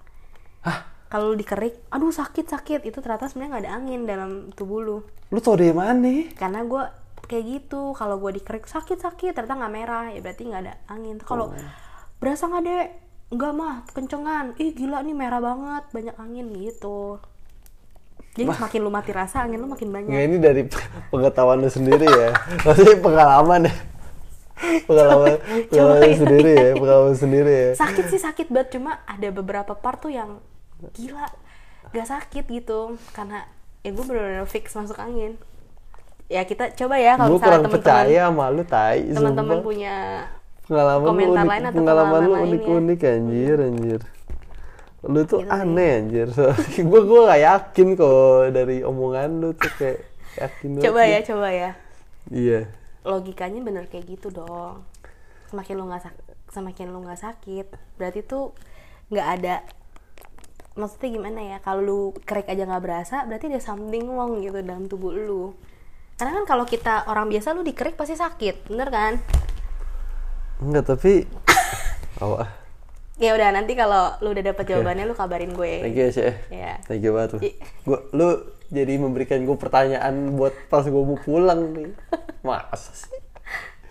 [0.63, 0.79] Hah?
[1.09, 4.97] Kalau lu dikerik, aduh sakit sakit itu ternyata sebenarnya nggak ada angin dalam tubuh lu.
[5.33, 6.29] Lu tau dari mana?
[6.37, 6.83] Karena gue
[7.25, 7.97] kayak gitu.
[7.97, 11.17] Kalau gue dikerik sakit sakit ternyata nggak merah ya berarti nggak ada angin.
[11.17, 11.49] Kalau
[12.21, 12.85] berasa nggak deh?
[13.33, 14.45] Nggak mah kencengan.
[14.61, 17.17] Ih gila nih merah banget banyak angin gitu.
[18.39, 20.09] Jadi semakin lu mati rasa angin lu makin banyak.
[20.09, 20.63] Nggak, ini dari
[21.11, 22.29] pengetahuan lu sendiri ya.
[22.65, 23.73] Maksudnya pengalaman ya.
[24.87, 25.35] Pengalaman,
[25.71, 26.17] pengalaman Coba ya.
[26.19, 27.69] sendiri ya, pengalaman sendiri ya.
[27.79, 30.43] sakit sih sakit banget cuma ada beberapa part tuh yang
[30.95, 31.27] gila
[31.95, 33.47] gak sakit gitu karena
[33.81, 35.39] ya gue bener-bener fix masuk angin
[36.29, 39.01] ya kita coba ya kalau misalnya kurang teman-teman percaya sama lu, tai.
[39.09, 39.95] teman-teman punya
[40.69, 42.45] pengalaman lu komentar unik, lain atau pengalaman lu pengalaman ya.
[42.45, 44.01] unik-unik anjir, anjir.
[45.07, 46.27] Lu tuh Gitu aneh anjir.
[46.91, 49.99] gue gue gak yakin kok dari omongan lu tuh kayak
[50.35, 51.71] yakin coba ya coba ya.
[52.29, 52.61] Iya.
[52.99, 54.83] logikanya bener kayak gitu dong.
[55.47, 56.03] Semakin lu nggak
[56.51, 58.51] semakin lu nggak sakit berarti tuh
[59.09, 59.55] nggak ada
[60.75, 61.57] maksudnya gimana ya?
[61.63, 65.55] Kalau lu kerik aja nggak berasa berarti ada something wrong gitu dalam tubuh lu.
[66.19, 69.13] Karena kan kalau kita orang biasa lu dikerik pasti sakit bener kan?
[70.59, 71.23] Enggak, tapi
[72.19, 72.51] ah.
[73.19, 76.33] Ya udah nanti kalau lu udah dapet jawabannya lu kabarin gue Thank you ya, Syek.
[76.49, 76.73] Iya.
[76.87, 77.35] Thank you banget
[77.83, 78.27] Gua, lu
[78.69, 81.91] jadi memberikan gue pertanyaan buat pas gue mau pulang nih.
[82.47, 83.11] Masa sih?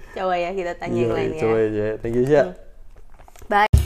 [0.09, 1.87] coba ya kita tanya yang Iya, lain ya Coba aja.
[2.01, 2.47] Thank you, Syek.
[3.47, 3.78] bye